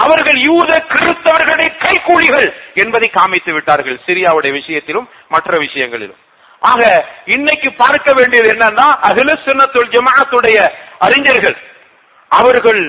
[0.03, 2.49] அவர்கள் யூத கிறிஸ்தவர்களுடைய கைகூலிகள்
[2.83, 6.21] என்பதை காமித்து விட்டார்கள் சிரியாவுடைய விஷயத்திலும் மற்ற விஷயங்களிலும்.
[6.63, 6.83] ஆக
[7.27, 10.59] இன்னைக்கு பார்க்க வேண்டியது என்னன்னா அகில சுன்னத்துல் ஜமாத்துடைய
[11.07, 11.57] அறிஞர்கள்.
[12.31, 12.83] அவர்கள்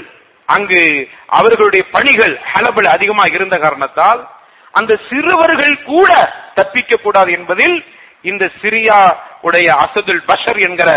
[0.55, 0.82] அங்கு
[1.38, 4.22] அவர்களுடைய பணிகள் ஹலபில் அதிகமாக இருந்த காரணத்தால்
[4.72, 6.12] அந்த சிறுவர்கள் கூட
[6.55, 7.78] தப்பிக்க கூடாது என்பதில்
[8.22, 8.99] இந்த சிரியா
[9.41, 10.89] உடைய அசதுல் பஷர் என்கிற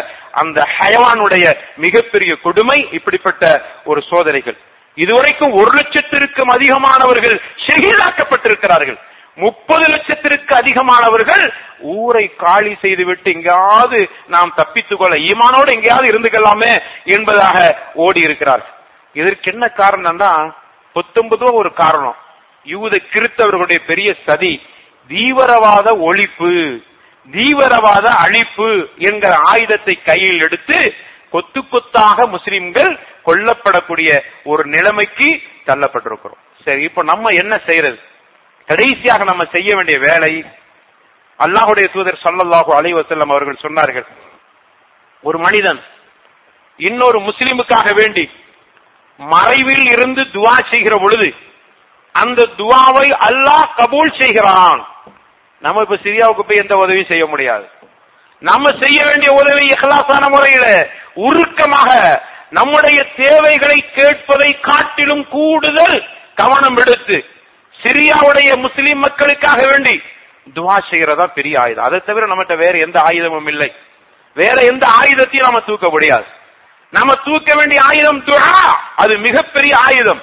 [0.43, 1.47] அந்த ஹயவானுடைய
[1.77, 3.45] மிகப்பெரிய கொடுமை இப்படிப்பட்ட
[3.85, 4.59] ஒரு சோதனைகள்.
[5.03, 7.37] இதுவரைக்கும் ஒரு லட்சத்திற்கும் அதிகமானவர்கள்
[7.67, 8.99] ஷஹீதாக்கப்பட்டிருக்கிறார்கள்.
[9.39, 11.45] முப்பது லட்சத்திற்கு அதிகமானவர்கள்
[11.97, 16.73] ஊரை காலி செய்துவிட்டு எங்கேயாவது நாம் தப்பித்துக் கொள்ள ஈமானோடு எங்கேயாவது இருந்துக்கலாமே
[17.17, 17.59] என்பதாக
[18.05, 18.75] ஓடி இருக்கிறார்கள்
[19.17, 20.33] இதற்கு என்ன காரணம்னா
[20.97, 22.19] பத்தொன்பதுவா ஒரு காரணம்.
[22.67, 24.53] யூத கிறித்தவர்களுடைய பெரிய சதி
[25.11, 26.51] தீவிரவாத ஒழிப்பு
[27.29, 28.69] தீவிரவாத அழிப்பு
[29.09, 30.79] என்கிற ஆயுதத்தை கையில் எடுத்து
[31.33, 32.93] கொத்து கொத்தாக முஸ்லிம்கள்
[33.27, 34.11] கொல்லப்படக்கூடிய
[34.45, 35.29] ஒரு நிலைமைக்கு
[35.69, 36.41] தள்ளப்பட்டிருக்கிறோம்.
[36.65, 37.99] சரி இப்ப நம்ம என்ன செய்யறது?
[38.69, 40.33] கடைசியாக நம்ம செய்ய வேண்டிய வேலை
[41.41, 44.07] அல்லாஹுடைய தூதர் சல்லல்லாஹு அலைவசல்லம் அவர்கள் சொன்னார்கள்
[45.25, 45.81] ஒரு மனிதன்
[46.79, 48.25] இன்னொரு முஸ்லிமுக்காக வேண்டி
[49.21, 51.29] மறைவில் இருந்து துவா செய்கிற பொழுது
[52.15, 54.81] அந்த துவாவை அல்லாஹ் கபூல் செய்கிறான்.
[55.65, 57.67] நம்ம இப்ப சிரியாவுக்கு போய் எந்த உதவியும் செய்ய முடியாது.
[58.43, 60.67] நம்ம செய்ய வேண்டிய உதவி இஹ்லாசான முறையில
[61.27, 61.91] உருக்கமாக
[62.51, 65.99] நம்முடைய தேவைகளை கேட்பதை காட்டிலும் கூடுதல்
[66.35, 67.25] கவனம் எடுத்து
[67.83, 70.03] சிரியாவுடைய முஸ்லிம் மக்களுக்காக வேண்டி
[70.55, 71.85] துவா செய்யறதா பெரிய ஆயுதம்.
[71.85, 73.75] அதை தவிர நம்மகிட்ட வேற எந்த ஆயுதமும் இல்லை.
[74.35, 76.25] வேற எந்த ஆயுதத்தையும் நம்ம தூக்க முடியாது.
[76.91, 80.23] நம்ம தூக்க வேண்டிய ஆயுதம் துஆ அது மிகப்பெரிய ஆயுதம்.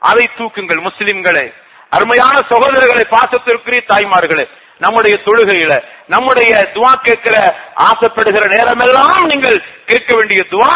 [0.00, 1.52] அதை தூக்குங்கள் முஸ்லிம்களே.
[1.90, 4.46] அருமையான சகோதரர்களை பாசத்திற்குரிய தாய்மார்களே
[4.78, 7.36] நம்முடைய தொழுகையில நம்முடைய துவா கேட்கிற
[7.76, 10.74] ஆசைப்படுகிற நேரமெல்லாம் நீங்கள் கேட்க வேண்டிய துவா.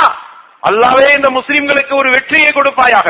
[0.63, 3.09] அல்லாவே இந்த முஸ்லிம்களுக்கு ஒரு வெற்றியை கொடுப்பாயாக.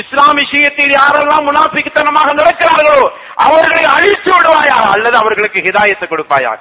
[0.00, 2.98] இஸ்லாம் விஷயத்தில் யாரெல்லாம் முனாபிக்குத்தனமாக நடக்கிறார்களோ
[3.46, 6.52] அவர்களை அழித்து விடுவாயா அல்லது அவர்களுக்கு ஹிதாயத்தை கொடுப்பாயா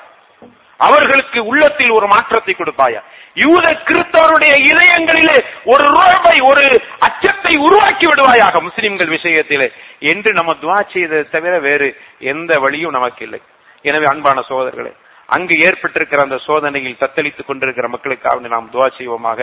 [0.79, 3.01] அவர்களுக்கு உள்ளத்தில் ஒரு மாற்றத்தை கொடுப்பாயா?
[3.43, 5.35] யூத கிறிஸ்தவருடைய இதயங்களிலே
[5.73, 6.63] ஒரு ரோபை ஒரு
[7.07, 9.67] அச்சத்தை உருவாக்கி விடுவாயாக முஸ்லிம்கள் விஷயத்திலே.
[10.11, 11.89] என்று நம்ம துவா செய்ததை தவிர வேறு
[12.33, 13.41] எந்த வழியும் நமக்கு இல்லை.
[13.89, 14.91] எனவே அன்பான சோதர்களே
[15.35, 19.39] அங்கு ஏற்பட்டிருக்கிற அந்த சோதனையில் தத்தளித்துக் கொண்டிருக்கிற மக்களுக்காக நாம் துவா செய்வோமாக.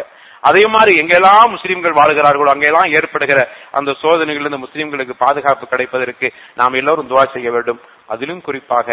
[0.48, 3.40] அதே மாதிரி எங்கெல்லாம் முஸ்லிம்கள் வாழ்கிறார்களோ அங்கெல்லாம் ஏற்படுகிற
[3.78, 6.28] அந்த சோதனைகளிலிருந்து முஸ்லிம்களுக்கு பாதுகாப்பு கிடைப்பதற்கு
[6.60, 7.80] நாம் எல்லோரும் துவா செய்ய வேண்டும்.
[8.14, 8.88] அதிலும் குறிப்பாக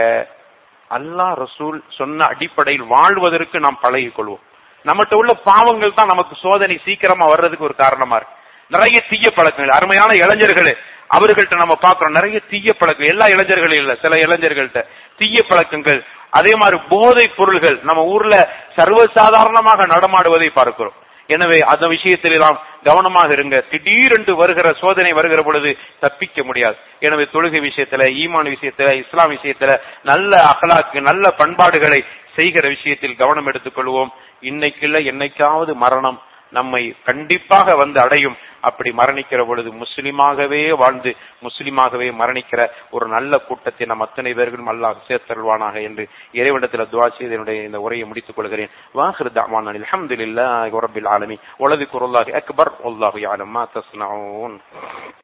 [0.92, 4.44] அல்லாஹ் ரசூல் சொன்ன அடிப்படையில் வாழ்வதற்கு நாம் பழகிக் கொள்வோம்
[4.86, 8.36] நம்மகிட்ட உள்ள பாவங்கள் தான் நமக்கு சோதனை சீக்கிரமா வர்றதுக்கு ஒரு காரணமா இருக்கு.
[8.72, 10.74] நிறைய தீய பழக்கங்கள் அருமையான இளைஞர்களே
[11.16, 14.82] அவர்கள்ட்ட நம்ம பாக்குறோம் நிறைய தீய பழக்கம் எல்லா இளைஞர்களும் இல்ல சில இளைஞர்கள்ட்ட
[15.20, 16.00] தீய பழக்கங்கள்
[16.40, 17.78] அதே மாதிரி போதை பொருள்கள்.
[17.90, 18.36] நம்ம ஊர்ல
[18.78, 20.98] சர்வசாதாரணமாக நடமாடுவதை பார்க்கிறோம்.
[21.34, 22.36] எனவே அந்த விஷயத்தில்
[22.88, 23.58] கவனமாக இருங்க.
[23.70, 25.70] திடீரென்று வருகிற சோதனை வருகிற பொழுது
[26.04, 26.78] தப்பிக்க முடியாது.
[27.06, 29.74] எனவே தொழுகை விஷயத்துல ஈமான் விஷயத்துல இஸ்லாம் விஷயத்துல
[30.12, 32.00] நல்ல அகலாக்கு நல்ல பண்பாடுகளை
[32.38, 34.12] செய்கிற விஷயத்தில் கவனம் எடுத்துக்கொள்வோம்.
[34.52, 36.20] இன்னைக்குள்ள என்னைக்காவது மரணம்
[36.58, 38.38] நம்மை கண்டிப்பாக வந்து அடையும்.
[38.70, 41.12] அப்படி மரணிக்கிற பொழுது முஸ்லிமாகவே வாழ்ந்து
[41.48, 42.62] முஸ்லிமாகவே மரணிக்கிற
[42.96, 46.06] ஒரு நல்ல கூட்டத்தை நம் அத்தனை பேர்களும் அல்லாஹ் சேர்த்தருள்வானாக என்று
[46.40, 48.74] இறைவனத்தில் துவா செய்து என்னுடைய இந்த உரையை முடித்துக் கொள்கிறேன்.
[49.00, 51.88] வாஹிர் தாவான் அல்ஹம்துலில்லாஹி ரப்பில் ஆலமி வலது
[52.42, 52.74] அக்பர்.
[52.86, 54.10] வல்லாஹு யஅலம் தஸ்னா